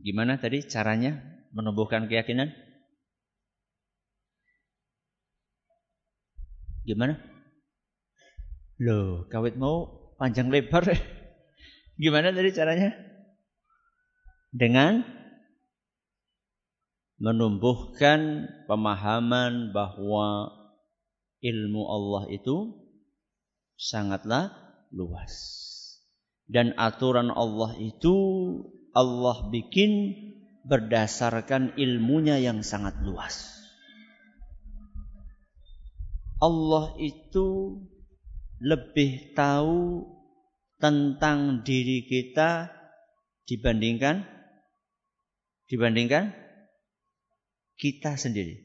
Gimana 0.02 0.36
tadi 0.42 0.66
caranya 0.68 1.16
menumbuhkan 1.56 2.12
keyakinan? 2.12 2.52
Gimana? 6.82 7.18
Loh, 8.82 9.30
kawit 9.30 9.58
mau 9.62 9.86
panjang 10.18 10.50
lebar. 10.50 10.90
Gimana 12.02 12.34
tadi 12.34 12.50
caranya? 12.50 12.98
Dengan 14.50 15.06
menumbuhkan 17.22 18.50
pemahaman 18.66 19.70
bahwa 19.70 20.50
ilmu 21.46 21.82
Allah 21.86 22.24
itu 22.34 22.74
sangatlah 23.78 24.50
luas. 24.90 25.34
Dan 26.50 26.74
aturan 26.76 27.30
Allah 27.30 27.78
itu 27.78 28.18
Allah 28.98 29.54
bikin 29.54 30.18
berdasarkan 30.66 31.78
ilmunya 31.78 32.42
yang 32.42 32.66
sangat 32.66 32.98
luas. 33.06 33.61
Allah 36.42 36.98
itu 36.98 37.78
lebih 38.58 39.38
tahu 39.38 40.10
tentang 40.82 41.62
diri 41.62 42.10
kita 42.10 42.74
dibandingkan 43.46 44.26
dibandingkan 45.70 46.34
kita 47.78 48.18
sendiri. 48.18 48.58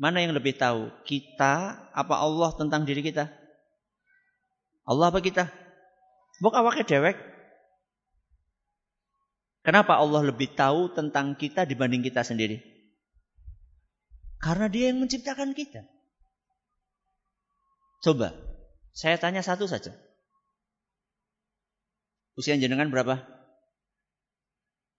Mana 0.00 0.24
yang 0.24 0.32
lebih 0.34 0.56
tahu? 0.56 0.90
Kita 1.04 1.88
apa 1.92 2.14
Allah 2.18 2.50
tentang 2.56 2.88
diri 2.88 3.04
kita? 3.04 3.28
Allah 4.88 5.12
apa 5.12 5.22
kita? 5.22 5.46
Bok 6.42 6.58
awaknya 6.58 6.82
dewek. 6.88 7.14
Kenapa 9.62 9.94
Allah 9.94 10.26
lebih 10.26 10.58
tahu 10.58 10.90
tentang 10.90 11.38
kita 11.38 11.62
dibanding 11.62 12.02
kita 12.02 12.26
sendiri? 12.26 12.58
Karena 14.42 14.66
dia 14.66 14.90
yang 14.90 14.98
menciptakan 14.98 15.54
kita. 15.54 15.86
Coba, 18.02 18.34
saya 18.90 19.14
tanya 19.14 19.46
satu 19.46 19.70
saja. 19.70 19.94
Usia 22.34 22.58
jenengan 22.58 22.90
berapa? 22.90 23.22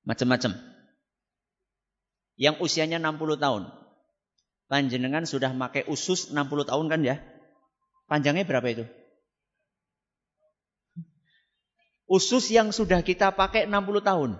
Macam-macam. 0.08 0.56
Yang 2.40 2.56
usianya 2.64 3.04
60 3.04 3.44
tahun. 3.44 3.64
Panjenengan 4.72 5.28
sudah 5.28 5.52
pakai 5.52 5.84
usus 5.92 6.32
60 6.32 6.40
tahun 6.64 6.86
kan 6.88 7.04
ya? 7.04 7.20
Panjangnya 8.08 8.48
berapa 8.48 8.68
itu? 8.72 8.86
Usus 12.08 12.48
yang 12.56 12.72
sudah 12.72 13.04
kita 13.04 13.36
pakai 13.36 13.68
60 13.68 14.00
tahun. 14.00 14.32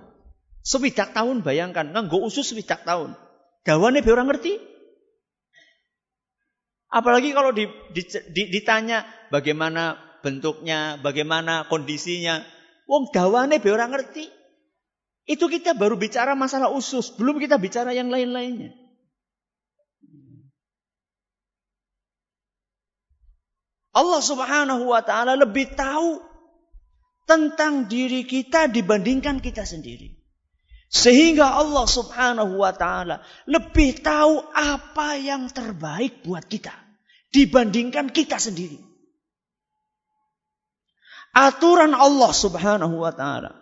Sewidak 0.64 1.12
tahun 1.12 1.44
bayangkan, 1.44 1.92
nganggo 1.92 2.24
usus 2.24 2.48
sewidak 2.48 2.88
tahun. 2.88 3.20
Dawane 3.68 4.00
be 4.00 4.10
orang 4.16 4.32
ngerti. 4.32 4.73
Apalagi 6.94 7.34
kalau 7.34 7.50
di, 7.50 7.66
di, 7.90 8.06
di, 8.06 8.54
ditanya 8.54 9.02
bagaimana 9.34 9.98
bentuknya, 10.22 11.02
bagaimana 11.02 11.66
kondisinya. 11.66 12.46
Wong 12.86 13.10
dawane 13.10 13.58
be 13.58 13.74
orang 13.74 13.98
ngerti. 13.98 14.30
Itu 15.26 15.50
kita 15.50 15.74
baru 15.74 15.98
bicara 15.98 16.38
masalah 16.38 16.70
usus, 16.70 17.10
belum 17.18 17.42
kita 17.42 17.58
bicara 17.58 17.98
yang 17.98 18.14
lain-lainnya. 18.14 18.78
Allah 23.94 24.22
Subhanahu 24.22 24.90
wa 24.90 25.02
taala 25.02 25.34
lebih 25.34 25.74
tahu 25.74 26.22
tentang 27.26 27.90
diri 27.90 28.28
kita 28.28 28.70
dibandingkan 28.70 29.42
kita 29.42 29.66
sendiri. 29.66 30.22
Sehingga 30.94 31.56
Allah 31.58 31.88
Subhanahu 31.88 32.60
wa 32.60 32.74
taala 32.76 33.24
lebih 33.48 34.04
tahu 34.04 34.44
apa 34.52 35.18
yang 35.18 35.48
terbaik 35.50 36.22
buat 36.22 36.44
kita 36.46 36.83
dibandingkan 37.34 38.14
kita 38.14 38.38
sendiri. 38.38 38.78
Aturan 41.34 41.98
Allah 41.98 42.30
Subhanahu 42.30 43.02
wa 43.02 43.10
taala 43.10 43.58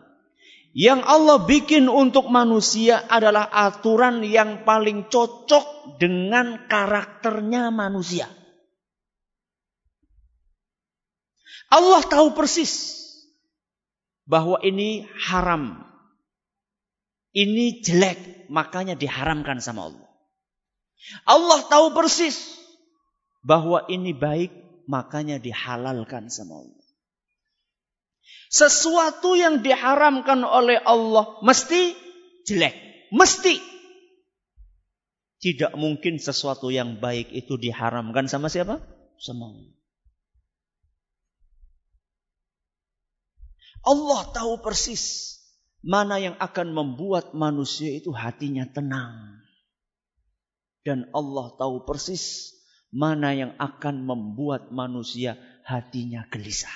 yang 0.76 1.04
Allah 1.04 1.44
bikin 1.44 1.88
untuk 1.88 2.28
manusia 2.32 3.04
adalah 3.08 3.48
aturan 3.48 4.24
yang 4.24 4.64
paling 4.68 5.08
cocok 5.08 6.00
dengan 6.00 6.68
karakternya 6.68 7.72
manusia. 7.72 8.28
Allah 11.72 12.04
tahu 12.04 12.36
persis 12.36 13.00
bahwa 14.28 14.60
ini 14.64 15.08
haram. 15.28 15.88
Ini 17.32 17.80
jelek, 17.80 18.52
makanya 18.52 19.00
diharamkan 19.00 19.64
sama 19.64 19.88
Allah. 19.88 20.12
Allah 21.24 21.64
tahu 21.72 21.96
persis 21.96 22.60
bahwa 23.42 23.86
ini 23.90 24.14
baik, 24.14 24.54
makanya 24.86 25.42
dihalalkan 25.42 26.30
sama 26.30 26.62
Allah. 26.62 26.86
Sesuatu 28.52 29.40
yang 29.40 29.64
diharamkan 29.64 30.44
oleh 30.44 30.78
Allah 30.84 31.40
mesti 31.42 31.96
jelek, 32.46 32.76
mesti. 33.16 33.58
Tidak 35.42 35.74
mungkin 35.74 36.22
sesuatu 36.22 36.70
yang 36.70 37.02
baik 37.02 37.34
itu 37.34 37.58
diharamkan 37.58 38.30
sama 38.30 38.52
siapa? 38.52 38.78
Sama 39.18 39.50
Allah. 39.50 39.74
Allah 43.82 44.22
tahu 44.30 44.62
persis 44.62 45.34
mana 45.82 46.22
yang 46.22 46.38
akan 46.38 46.78
membuat 46.78 47.34
manusia 47.34 47.90
itu 47.90 48.14
hatinya 48.14 48.70
tenang. 48.70 49.42
Dan 50.86 51.10
Allah 51.14 51.54
tahu 51.58 51.86
persis 51.86 52.54
mana 52.92 53.32
yang 53.32 53.52
akan 53.56 54.04
membuat 54.04 54.70
manusia 54.70 55.40
hatinya 55.64 56.28
gelisah. 56.28 56.76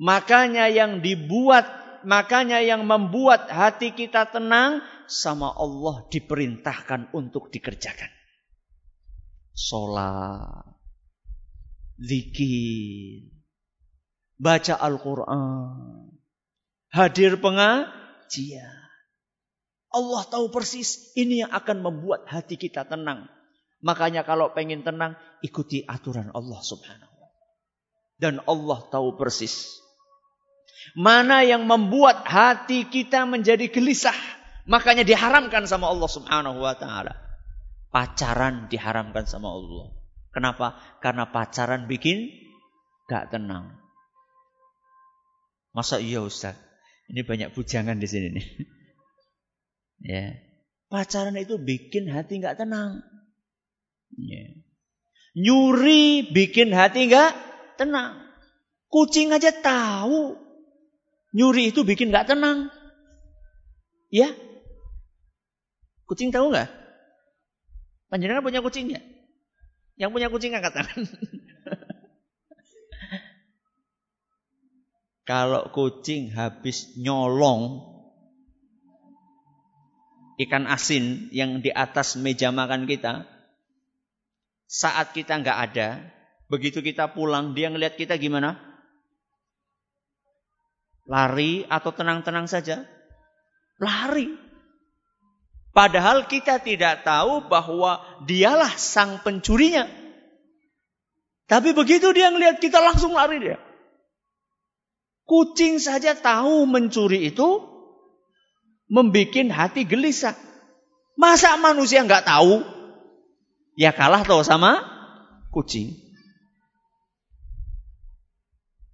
Makanya 0.00 0.66
yang 0.66 0.98
dibuat, 0.98 1.64
makanya 2.02 2.58
yang 2.58 2.82
membuat 2.84 3.46
hati 3.46 3.94
kita 3.94 4.26
tenang 4.28 4.82
sama 5.06 5.54
Allah 5.54 6.08
diperintahkan 6.10 7.14
untuk 7.14 7.54
dikerjakan. 7.54 8.10
Sholat, 9.54 10.74
zikir, 12.00 13.28
baca 14.40 14.74
Al-Quran, 14.80 16.16
hadir 16.90 17.36
pengajian. 17.38 18.80
Allah 19.90 20.22
tahu 20.30 20.48
persis 20.54 21.12
ini 21.18 21.44
yang 21.44 21.52
akan 21.52 21.82
membuat 21.82 22.24
hati 22.24 22.56
kita 22.56 22.88
tenang. 22.88 23.28
Makanya 23.80 24.28
kalau 24.28 24.52
pengen 24.52 24.84
tenang, 24.84 25.16
ikuti 25.40 25.84
aturan 25.88 26.28
Allah 26.36 26.60
subhanahu 26.60 27.14
wa 27.16 27.28
Dan 28.20 28.44
Allah 28.44 28.78
tahu 28.92 29.16
persis. 29.16 29.80
Mana 30.92 31.40
yang 31.44 31.64
membuat 31.64 32.24
hati 32.28 32.88
kita 32.88 33.24
menjadi 33.24 33.72
gelisah. 33.72 34.16
Makanya 34.68 35.04
diharamkan 35.04 35.64
sama 35.64 35.88
Allah 35.88 36.08
subhanahu 36.08 36.60
wa 36.60 36.76
ta'ala. 36.76 37.16
Pacaran 37.90 38.68
diharamkan 38.68 39.24
sama 39.24 39.48
Allah. 39.50 39.96
Kenapa? 40.30 40.78
Karena 41.00 41.26
pacaran 41.32 41.88
bikin 41.90 42.28
gak 43.08 43.34
tenang. 43.34 43.80
Masa 45.74 45.98
iya 45.98 46.22
Ustaz? 46.22 46.54
Ini 47.10 47.26
banyak 47.26 47.50
bujangan 47.54 47.98
di 47.98 48.08
sini 48.08 48.28
nih. 48.36 48.48
Ya. 50.00 50.32
Pacaran 50.88 51.36
itu 51.36 51.60
bikin 51.60 52.08
hati 52.08 52.40
nggak 52.40 52.56
tenang. 52.56 53.04
Ya. 54.18 54.50
Nyuri 55.38 56.26
bikin 56.34 56.74
hati 56.74 57.06
nggak 57.06 57.32
tenang. 57.78 58.18
Kucing 58.90 59.30
aja 59.30 59.54
tahu 59.54 60.34
nyuri 61.30 61.70
itu 61.70 61.86
bikin 61.86 62.10
nggak 62.10 62.34
tenang. 62.34 62.70
Ya? 64.10 64.34
Kucing 66.10 66.34
tahu 66.34 66.50
nggak? 66.50 66.66
Panjenengan 68.10 68.42
punya 68.42 68.58
kucing 68.58 68.90
ya? 68.90 68.98
Yang 69.94 70.10
punya 70.10 70.26
kucing 70.26 70.50
angkat 70.58 70.74
tangan. 70.74 71.06
Kalau 75.30 75.70
kucing 75.70 76.34
habis 76.34 76.98
nyolong 76.98 77.86
ikan 80.42 80.66
asin 80.66 81.30
yang 81.30 81.62
di 81.62 81.70
atas 81.70 82.18
meja 82.18 82.50
makan 82.50 82.90
kita, 82.90 83.30
saat 84.70 85.10
kita 85.10 85.42
nggak 85.42 85.58
ada, 85.74 85.98
begitu 86.46 86.78
kita 86.78 87.10
pulang, 87.10 87.58
dia 87.58 87.66
ngelihat 87.74 87.98
kita 87.98 88.14
gimana? 88.14 88.54
Lari 91.10 91.66
atau 91.66 91.90
tenang-tenang 91.90 92.46
saja? 92.46 92.86
Lari. 93.82 94.30
Padahal 95.74 96.30
kita 96.30 96.62
tidak 96.62 97.02
tahu 97.02 97.50
bahwa 97.50 97.98
dialah 98.22 98.70
sang 98.78 99.18
pencurinya. 99.26 99.90
Tapi 101.50 101.74
begitu 101.74 102.14
dia 102.14 102.30
ngelihat 102.30 102.62
kita 102.62 102.78
langsung 102.78 103.18
lari 103.18 103.42
dia. 103.42 103.58
Kucing 105.26 105.82
saja 105.82 106.14
tahu 106.14 106.62
mencuri 106.70 107.26
itu 107.26 107.66
membuat 108.86 109.50
hati 109.50 109.82
gelisah. 109.82 110.38
Masa 111.18 111.58
manusia 111.58 112.06
nggak 112.06 112.26
tahu? 112.26 112.79
Ya 113.80 113.96
kalah 113.96 114.28
tahu 114.28 114.44
sama 114.44 114.84
kucing. 115.48 115.96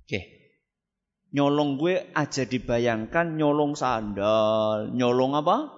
Oke. 0.06 0.30
Nyolong 1.34 1.74
gue 1.74 2.06
aja 2.14 2.46
dibayangkan 2.46 3.34
nyolong 3.34 3.74
sandal, 3.74 4.94
nyolong 4.94 5.34
apa? 5.34 5.74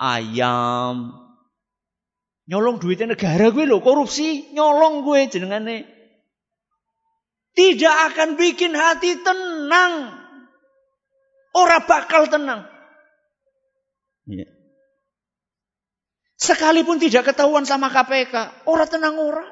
Ayam. 0.00 1.12
Nyolong 2.48 2.80
duitnya 2.80 3.12
negara 3.12 3.52
gue 3.52 3.68
loh, 3.68 3.84
korupsi, 3.84 4.48
nyolong 4.56 5.04
gue 5.04 5.28
jenengane. 5.28 5.84
Tidak 7.52 7.96
akan 8.08 8.40
bikin 8.40 8.72
hati 8.72 9.20
tenang. 9.20 10.16
Orang 11.52 11.84
bakal 11.84 12.24
tenang. 12.32 12.64
Ya. 14.24 14.48
Sekalipun 16.40 16.96
tidak 16.96 17.32
ketahuan 17.32 17.68
sama 17.68 17.92
KPK, 17.92 18.64
orang 18.64 18.88
tenang 18.88 19.20
orang. 19.20 19.50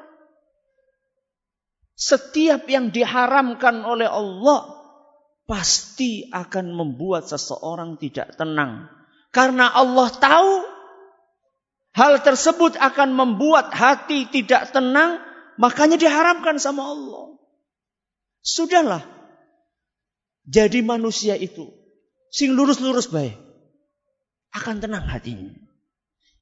Setiap 1.93 2.65
yang 2.65 2.89
diharamkan 2.89 3.85
oleh 3.85 4.09
Allah 4.09 4.73
pasti 5.45 6.25
akan 6.33 6.73
membuat 6.73 7.29
seseorang 7.29 8.01
tidak 8.01 8.33
tenang. 8.33 8.89
Karena 9.29 9.69
Allah 9.69 10.09
tahu 10.09 10.53
hal 11.93 12.25
tersebut 12.25 12.73
akan 12.81 13.13
membuat 13.13 13.69
hati 13.69 14.25
tidak 14.33 14.73
tenang, 14.73 15.21
makanya 15.61 16.01
diharamkan 16.01 16.57
sama 16.57 16.89
Allah. 16.89 17.37
Sudahlah. 18.41 19.05
Jadi 20.49 20.81
manusia 20.81 21.37
itu 21.37 21.69
Sing 22.29 22.53
lurus-lurus 22.53 23.09
baik. 23.09 23.35
Akan 24.53 24.81
tenang 24.81 25.05
hatinya. 25.09 25.53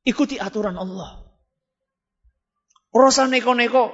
Ikuti 0.07 0.39
aturan 0.39 0.79
Allah. 0.79 1.27
Rasa 2.95 3.27
neko-neko. 3.27 3.91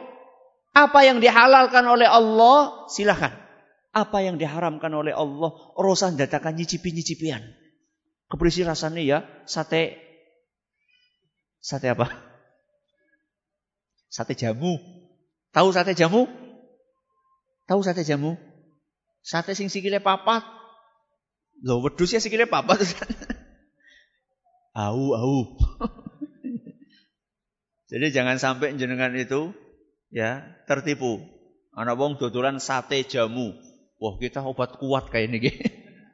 Apa 0.74 1.06
yang 1.06 1.18
dihalalkan 1.18 1.86
oleh 1.86 2.06
Allah, 2.06 2.86
silahkan. 2.90 3.34
Apa 3.94 4.26
yang 4.26 4.38
diharamkan 4.42 4.90
oleh 4.94 5.14
Allah, 5.14 5.54
rasa 5.78 6.14
datakan 6.14 6.58
nyicipi-nyicipian. 6.58 7.42
Keberisi 8.30 8.66
rasanya 8.66 9.02
ya, 9.02 9.20
sate. 9.46 9.98
Sate 11.62 11.90
apa? 11.94 12.10
Sate 14.10 14.34
jamu. 14.34 14.78
Tahu 15.54 15.70
sate 15.70 15.94
jamu? 15.94 16.26
Tahu 17.70 17.82
sate 17.86 18.02
jamu? 18.02 18.34
Sate 19.22 19.54
sing 19.54 19.70
sikile 19.70 20.02
papat, 20.02 20.42
Loh, 21.64 21.80
wedus 21.80 22.12
ya 22.12 22.20
sikile 22.20 22.44
papa 22.44 22.76
tuh. 22.76 22.90
au, 24.84 25.16
au. 25.16 25.36
Jadi 27.94 28.10
jangan 28.10 28.42
sampai 28.42 28.74
jenengan 28.74 29.14
itu 29.14 29.54
ya 30.10 30.42
tertipu. 30.66 31.22
Anak 31.78 31.94
wong 32.02 32.18
dodolan 32.18 32.58
sate 32.58 33.06
jamu. 33.06 33.54
Wah, 34.02 34.18
kita 34.18 34.42
obat 34.42 34.82
kuat 34.82 35.14
kayak 35.14 35.30
ini. 35.30 35.54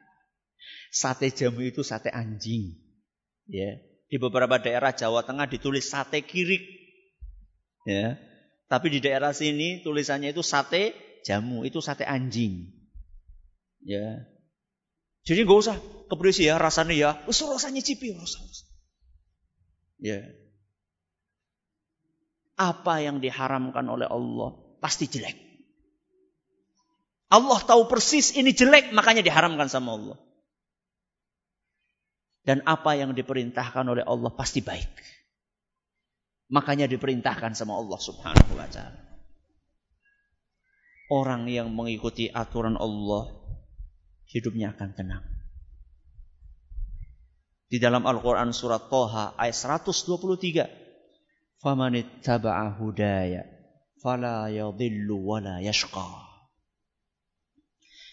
sate 1.00 1.32
jamu 1.32 1.64
itu 1.64 1.80
sate 1.80 2.12
anjing. 2.12 2.76
Ya. 3.48 3.80
Di 4.12 4.20
beberapa 4.20 4.60
daerah 4.60 4.92
Jawa 4.92 5.24
Tengah 5.24 5.48
ditulis 5.48 5.88
sate 5.88 6.20
kirik. 6.20 6.60
Ya. 7.88 8.20
Tapi 8.68 8.92
di 8.92 9.00
daerah 9.00 9.32
sini 9.32 9.80
tulisannya 9.80 10.36
itu 10.36 10.44
sate 10.44 10.92
jamu, 11.24 11.64
itu 11.64 11.80
sate 11.80 12.04
anjing. 12.04 12.68
Ya. 13.80 14.28
Jadi 15.24 15.48
nggak 15.48 15.60
usah 15.64 15.76
keberisi 16.12 16.44
ya 16.44 16.60
rasanya 16.60 16.92
ya. 16.92 17.10
Usah 17.24 17.56
rasanya 17.56 17.80
cipi, 17.80 18.12
usah, 18.12 18.44
Ya. 20.00 20.28
Apa 22.60 23.00
yang 23.00 23.24
diharamkan 23.24 23.88
oleh 23.88 24.04
Allah 24.04 24.52
pasti 24.84 25.08
jelek. 25.08 25.48
Allah 27.32 27.56
tahu 27.62 27.88
persis 27.88 28.36
ini 28.36 28.52
jelek, 28.52 28.92
makanya 28.92 29.24
diharamkan 29.24 29.70
sama 29.70 29.96
Allah. 29.96 30.18
Dan 32.44 32.60
apa 32.66 32.98
yang 32.98 33.16
diperintahkan 33.16 33.86
oleh 33.86 34.04
Allah 34.04 34.28
pasti 34.34 34.60
baik. 34.60 34.90
Makanya 36.50 36.90
diperintahkan 36.90 37.54
sama 37.54 37.78
Allah 37.78 38.00
subhanahu 38.02 38.58
wa 38.58 38.66
ta'ala. 38.66 39.00
Orang 41.10 41.46
yang 41.46 41.70
mengikuti 41.70 42.26
aturan 42.26 42.74
Allah 42.74 43.30
hidupnya 44.26 44.74
akan 44.74 44.90
tenang. 44.98 45.24
Di 47.70 47.78
dalam 47.78 48.02
Al-Quran 48.02 48.50
surat 48.50 48.90
Toha 48.90 49.38
ayat 49.38 49.54
123. 49.54 50.79
Famanittaba'a 51.60 52.80
hudaya 52.80 53.44
fala 54.00 54.48
yadhillu 54.48 55.20
yashqa. 55.60 56.24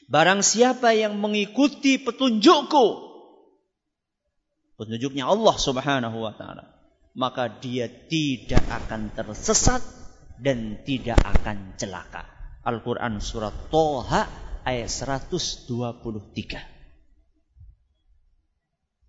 Barang 0.08 0.40
siapa 0.40 0.96
yang 0.96 1.20
mengikuti 1.20 2.00
petunjukku, 2.00 2.86
petunjuknya 4.80 5.28
Allah 5.28 5.56
Subhanahu 5.56 6.18
wa 6.24 6.32
taala, 6.36 6.64
maka 7.16 7.52
dia 7.52 7.88
tidak 7.88 8.64
akan 8.68 9.12
tersesat 9.12 9.84
dan 10.40 10.84
tidak 10.84 11.20
akan 11.24 11.76
celaka. 11.76 12.24
Al-Quran 12.68 13.20
surat 13.24 13.72
Toha 13.72 14.28
ayat 14.68 14.92
123. 14.92 15.72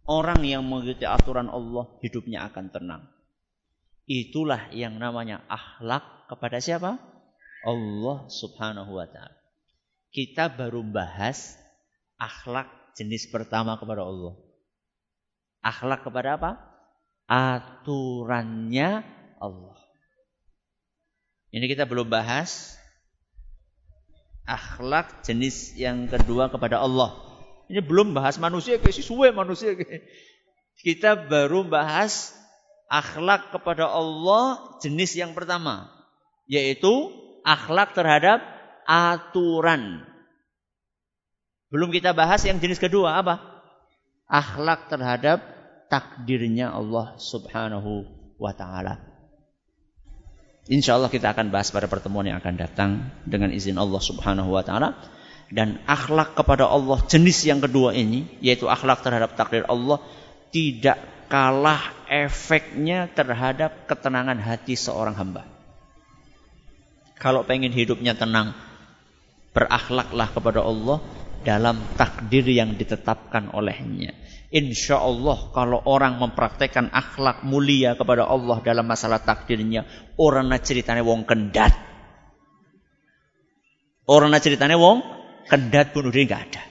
Orang 0.08 0.40
yang 0.46 0.62
mengikuti 0.62 1.04
aturan 1.04 1.50
Allah 1.50 1.84
hidupnya 2.00 2.48
akan 2.48 2.70
tenang. 2.70 3.17
Itulah 4.08 4.72
yang 4.72 4.96
namanya 4.96 5.44
akhlak 5.52 6.00
kepada 6.32 6.64
siapa? 6.64 6.96
Allah 7.60 8.18
Subhanahu 8.32 8.96
wa 8.96 9.04
taala. 9.04 9.36
Kita 10.08 10.48
baru 10.48 10.80
bahas 10.80 11.60
akhlak 12.16 12.72
jenis 12.96 13.28
pertama 13.28 13.76
kepada 13.76 14.08
Allah. 14.08 14.32
Akhlak 15.60 16.08
kepada 16.08 16.40
apa? 16.40 16.50
Aturannya 17.28 19.04
Allah. 19.36 19.76
Ini 21.52 21.68
kita 21.68 21.84
belum 21.84 22.08
bahas 22.08 22.80
akhlak 24.48 25.20
jenis 25.28 25.76
yang 25.76 26.08
kedua 26.08 26.48
kepada 26.48 26.80
Allah. 26.80 27.12
Ini 27.68 27.84
belum 27.84 28.16
bahas 28.16 28.40
manusia, 28.40 28.80
ke 28.80 28.88
manusia. 29.36 29.76
Kita 30.80 31.28
baru 31.28 31.68
bahas 31.68 32.37
akhlak 32.88 33.52
kepada 33.52 33.86
Allah 33.86 34.76
jenis 34.80 35.14
yang 35.14 35.36
pertama. 35.36 35.92
Yaitu 36.48 37.12
akhlak 37.44 37.92
terhadap 37.92 38.40
aturan. 38.88 40.08
Belum 41.68 41.92
kita 41.92 42.16
bahas 42.16 42.40
yang 42.48 42.56
jenis 42.56 42.80
kedua 42.80 43.20
apa? 43.20 43.44
Akhlak 44.24 44.88
terhadap 44.88 45.44
takdirnya 45.92 46.72
Allah 46.72 47.16
subhanahu 47.20 48.08
wa 48.40 48.52
ta'ala. 48.56 49.04
Insya 50.68 51.00
Allah 51.00 51.08
kita 51.08 51.32
akan 51.32 51.48
bahas 51.48 51.72
pada 51.72 51.88
pertemuan 51.88 52.28
yang 52.28 52.40
akan 52.40 52.56
datang 52.60 52.90
dengan 53.24 53.52
izin 53.52 53.76
Allah 53.76 54.00
subhanahu 54.00 54.52
wa 54.52 54.64
ta'ala. 54.64 54.96
Dan 55.48 55.80
akhlak 55.88 56.36
kepada 56.36 56.68
Allah 56.68 57.00
jenis 57.08 57.48
yang 57.48 57.64
kedua 57.64 57.96
ini, 57.96 58.28
yaitu 58.44 58.68
akhlak 58.68 59.00
terhadap 59.00 59.32
takdir 59.32 59.64
Allah, 59.64 60.04
tidak 60.52 61.00
kalah 61.28 62.08
efeknya 62.08 63.06
terhadap 63.12 63.84
ketenangan 63.84 64.40
hati 64.40 64.74
seorang 64.74 65.14
hamba. 65.14 65.44
Kalau 67.20 67.44
pengen 67.44 67.70
hidupnya 67.70 68.16
tenang, 68.16 68.56
berakhlaklah 69.52 70.28
kepada 70.32 70.64
Allah 70.64 70.98
dalam 71.44 71.84
takdir 71.94 72.46
yang 72.48 72.74
ditetapkan 72.74 73.52
olehnya. 73.54 74.16
Insya 74.48 74.96
Allah 74.96 75.52
kalau 75.52 75.84
orang 75.84 76.16
mempraktekkan 76.16 76.88
akhlak 76.88 77.44
mulia 77.44 77.92
kepada 77.92 78.24
Allah 78.24 78.64
dalam 78.64 78.88
masalah 78.88 79.20
takdirnya, 79.20 79.84
orang 80.16 80.48
ceritanya 80.64 81.04
wong 81.04 81.28
kendat. 81.28 81.76
Orang 84.08 84.32
ceritanya 84.40 84.80
wong 84.80 85.04
kendat 85.52 85.92
bunuh 85.92 86.08
diri 86.08 86.24
nggak 86.24 86.44
ada. 86.48 86.67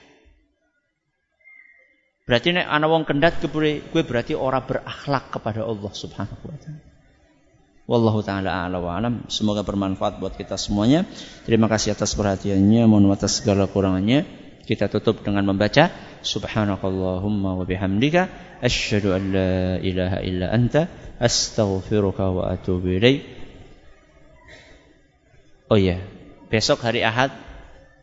Berarti 2.28 2.52
nek 2.52 2.68
ana 2.68 2.84
wong 2.92 3.08
kendat 3.08 3.40
gue 3.40 4.02
berarti 4.04 4.36
orang 4.36 4.68
berakhlak 4.68 5.32
kepada 5.32 5.64
Allah 5.64 5.92
Subhanahu 5.96 6.44
wa 6.44 6.58
taala. 6.60 6.84
Wallahu 7.88 8.20
taala 8.20 8.68
a'la 8.68 8.78
wa 8.84 8.92
alam. 8.92 9.24
Semoga 9.32 9.64
bermanfaat 9.64 10.20
buat 10.20 10.36
kita 10.36 10.60
semuanya. 10.60 11.08
Terima 11.48 11.72
kasih 11.72 11.96
atas 11.96 12.12
perhatiannya, 12.12 12.84
mohon 12.84 13.08
atas 13.08 13.40
segala 13.40 13.64
kurangannya. 13.64 14.28
Kita 14.68 14.92
tutup 14.92 15.24
dengan 15.24 15.48
membaca 15.48 15.88
Subhanakallahumma 16.20 17.56
wa 17.56 17.64
bihamdika 17.64 18.28
asyhadu 18.60 19.16
an 19.16 19.22
la 19.32 19.52
ilaha 19.80 20.20
illa 20.20 20.52
anta 20.52 20.92
astaghfiruka 21.16 22.28
wa 22.28 22.52
atubu 22.52 23.00
ilaik. 23.00 23.24
Oh 25.72 25.80
iya, 25.80 26.04
besok 26.52 26.84
hari 26.84 27.00
Ahad 27.00 27.32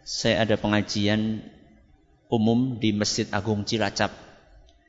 saya 0.01 0.49
ada 0.49 0.57
pengajian 0.57 1.45
umum 2.35 2.75
di 2.75 2.91
Masjid 2.91 3.25
Agung 3.31 3.63
Cilacap. 3.63 4.11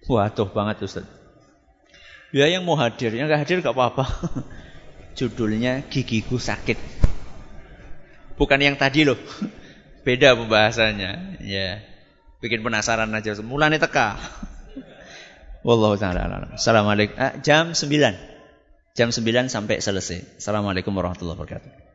Waduh 0.06 0.50
banget 0.50 0.86
Ustaz. 0.86 1.06
Ya 2.34 2.50
yang 2.50 2.66
mau 2.66 2.74
hadir, 2.74 3.14
yang 3.14 3.30
nggak 3.30 3.46
hadir 3.46 3.56
nggak 3.62 3.74
apa-apa. 3.74 4.04
Judulnya 5.18 5.86
gigiku 5.88 6.36
sakit. 6.36 6.76
Bukan 8.36 8.60
yang 8.60 8.76
tadi 8.76 9.08
loh. 9.08 9.16
Beda 10.06 10.36
pembahasannya. 10.36 11.40
Ya. 11.42 11.80
Bikin 12.44 12.60
penasaran 12.60 13.08
aja. 13.10 13.32
Mulanya 13.40 13.80
teka. 13.80 14.20
Wallahu 15.66 15.96
taala 15.98 16.54
Assalamualaikum. 16.54 17.16
Eh, 17.16 17.32
jam 17.42 17.72
9. 17.72 17.88
Jam 18.94 19.08
9 19.10 19.50
sampai 19.50 19.82
selesai. 19.82 20.38
Assalamualaikum 20.38 20.92
warahmatullahi 20.94 21.36
wabarakatuh. 21.40 21.85